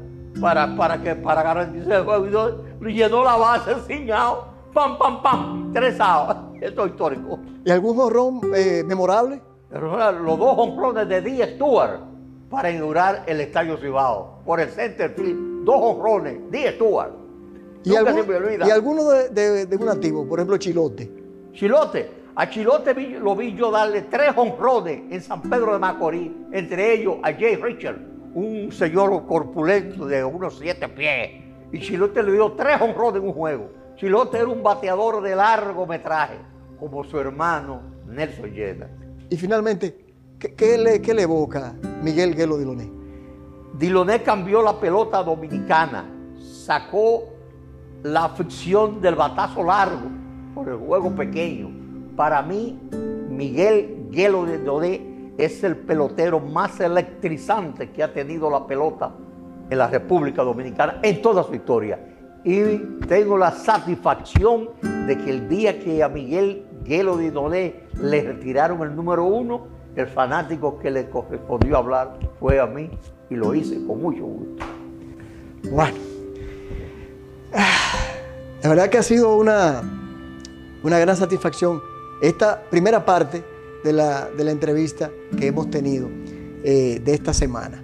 para, 0.40 0.76
para, 0.76 1.02
que, 1.02 1.14
para 1.14 1.42
garantizar 1.42 1.92
el 1.92 2.04
juego. 2.04 2.64
Y 2.86 2.92
llenó 2.92 3.24
la 3.24 3.36
base 3.36 3.72
enseñado. 3.72 4.48
Pam, 4.72 4.98
pam, 4.98 5.22
pam. 5.22 5.72
Tres. 5.72 5.98
Esto 6.60 6.84
es 6.84 6.90
histórico. 6.92 7.38
¿Y 7.64 7.70
algún 7.70 7.98
honrón 7.98 8.40
eh, 8.54 8.82
memorable? 8.86 9.40
Los 9.70 10.38
dos 10.38 10.54
honrones 10.58 11.08
de 11.08 11.20
Díaz 11.20 11.50
Stewart 11.54 12.00
para 12.50 12.70
inaugurar 12.70 13.24
el 13.26 13.40
Estadio 13.40 13.76
Cibao. 13.76 14.42
Por 14.44 14.60
el 14.60 14.68
center 14.68 15.10
field. 15.14 15.49
Dos 15.70 15.78
honrones. 15.80 16.50
Díaz 16.50 16.74
Stewart. 16.74 17.12
¿Y, 17.84 17.94
alguno 17.94 19.04
de, 19.04 19.78
un 19.80 19.88
activo? 19.88 20.26
Por 20.26 20.40
ejemplo, 20.40 20.56
Chilote. 20.56 21.08
Chilote. 21.52 22.10
A 22.34 22.50
Chilote 22.50 22.92
lo 22.92 23.36
vi 23.36 23.54
yo 23.54 23.70
darle 23.70 24.02
tres 24.02 24.32
honrones 24.34 25.02
en 25.12 25.22
San 25.22 25.40
Pedro 25.42 25.74
de 25.74 25.78
Macorís. 25.78 26.32
Entre 26.50 26.94
ellos 26.94 27.18
a 27.22 27.32
Jay 27.32 27.54
Richard, 27.54 27.98
un 28.34 28.72
señor 28.72 29.24
corpulento 29.28 30.06
de 30.06 30.24
unos 30.24 30.58
siete 30.58 30.88
pies. 30.88 31.40
Y 31.70 31.78
Chilote 31.78 32.24
le 32.24 32.32
dio 32.32 32.50
tres 32.54 32.80
honrones 32.80 33.22
en 33.22 33.28
un 33.28 33.34
juego. 33.34 33.70
Chilote 33.94 34.38
era 34.38 34.48
un 34.48 34.64
bateador 34.64 35.22
de 35.22 35.36
largo 35.36 35.86
metraje, 35.86 36.38
como 36.80 37.04
su 37.04 37.16
hermano 37.16 37.80
Nelson 38.08 38.50
Llena. 38.50 38.88
Y 39.28 39.36
finalmente, 39.36 40.14
¿qué, 40.36 40.76
le, 40.76 41.00
qué 41.00 41.14
le 41.14 41.22
evoca 41.22 41.74
Miguel 42.02 42.34
Guelo 42.34 42.58
Diloné? 42.58 42.99
Diloné 43.80 44.22
cambió 44.22 44.60
la 44.60 44.78
pelota 44.78 45.22
dominicana, 45.22 46.04
sacó 46.38 47.30
la 48.02 48.28
ficción 48.28 49.00
del 49.00 49.14
batazo 49.14 49.64
largo 49.64 50.06
por 50.54 50.68
el 50.68 50.76
juego 50.76 51.10
pequeño. 51.16 51.70
Para 52.14 52.42
mí, 52.42 52.78
Miguel 53.30 54.08
Guelo 54.10 54.44
Diloné 54.44 55.32
es 55.38 55.64
el 55.64 55.78
pelotero 55.78 56.40
más 56.40 56.78
electrizante 56.78 57.90
que 57.90 58.02
ha 58.02 58.12
tenido 58.12 58.50
la 58.50 58.66
pelota 58.66 59.12
en 59.70 59.78
la 59.78 59.86
República 59.86 60.42
Dominicana 60.42 60.98
en 61.02 61.22
toda 61.22 61.42
su 61.42 61.54
historia. 61.54 61.98
Y 62.44 62.76
tengo 63.08 63.38
la 63.38 63.50
satisfacción 63.50 64.72
de 65.06 65.16
que 65.16 65.30
el 65.30 65.48
día 65.48 65.80
que 65.80 66.02
a 66.02 66.10
Miguel 66.10 66.66
Guelo 66.84 67.16
Diloné 67.16 67.84
le 67.94 68.24
retiraron 68.24 68.82
el 68.82 68.94
número 68.94 69.24
uno, 69.24 69.68
el 69.96 70.06
fanático 70.06 70.78
que 70.78 70.90
le 70.90 71.08
correspondió 71.08 71.78
hablar 71.78 72.18
fue 72.38 72.60
a 72.60 72.66
mí 72.66 72.90
y 73.30 73.36
lo 73.36 73.54
hice 73.54 73.76
con 73.86 74.02
mucho 74.02 74.24
gusto. 74.24 74.64
Bueno, 75.70 75.96
la 78.62 78.68
verdad 78.68 78.90
que 78.90 78.98
ha 78.98 79.02
sido 79.02 79.36
una, 79.36 79.82
una 80.82 80.98
gran 80.98 81.16
satisfacción 81.16 81.80
esta 82.20 82.62
primera 82.70 83.04
parte 83.04 83.42
de 83.82 83.92
la, 83.92 84.28
entrevista 84.36 85.10
que 85.38 85.46
hemos 85.46 85.70
tenido 85.70 86.08
eh, 86.64 87.00
de 87.02 87.14
esta 87.14 87.32
semana. 87.32 87.82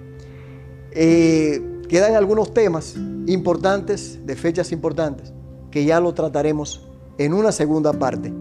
Eh, 0.91 1.81
quedan 1.89 2.15
algunos 2.15 2.53
temas 2.53 2.95
importantes, 3.25 4.25
de 4.25 4.35
fechas 4.35 4.71
importantes, 4.71 5.33
que 5.71 5.85
ya 5.85 5.99
lo 5.99 6.13
trataremos 6.13 6.87
en 7.17 7.33
una 7.33 7.51
segunda 7.51 7.93
parte, 7.93 8.31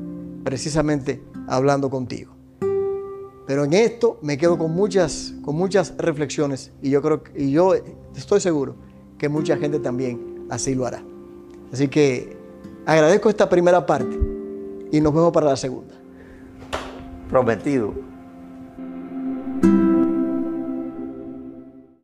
precisamente 0.44 1.22
hablando 1.48 1.88
contigo. 1.88 2.35
Pero 3.46 3.64
en 3.64 3.72
esto 3.74 4.18
me 4.22 4.36
quedo 4.36 4.58
con 4.58 4.72
muchas, 4.72 5.34
con 5.42 5.56
muchas 5.56 5.94
reflexiones 5.96 6.72
y 6.82 6.90
yo 6.90 7.00
creo 7.00 7.22
y 7.36 7.52
yo 7.52 7.74
estoy 8.16 8.40
seguro 8.40 8.74
que 9.18 9.28
mucha 9.28 9.56
gente 9.56 9.78
también 9.78 10.46
así 10.50 10.74
lo 10.74 10.86
hará. 10.86 11.02
Así 11.72 11.88
que 11.88 12.36
agradezco 12.84 13.28
esta 13.28 13.48
primera 13.48 13.86
parte 13.86 14.18
y 14.90 15.00
nos 15.00 15.14
vemos 15.14 15.32
para 15.32 15.46
la 15.46 15.56
segunda. 15.56 15.94
Prometido. 17.28 18.05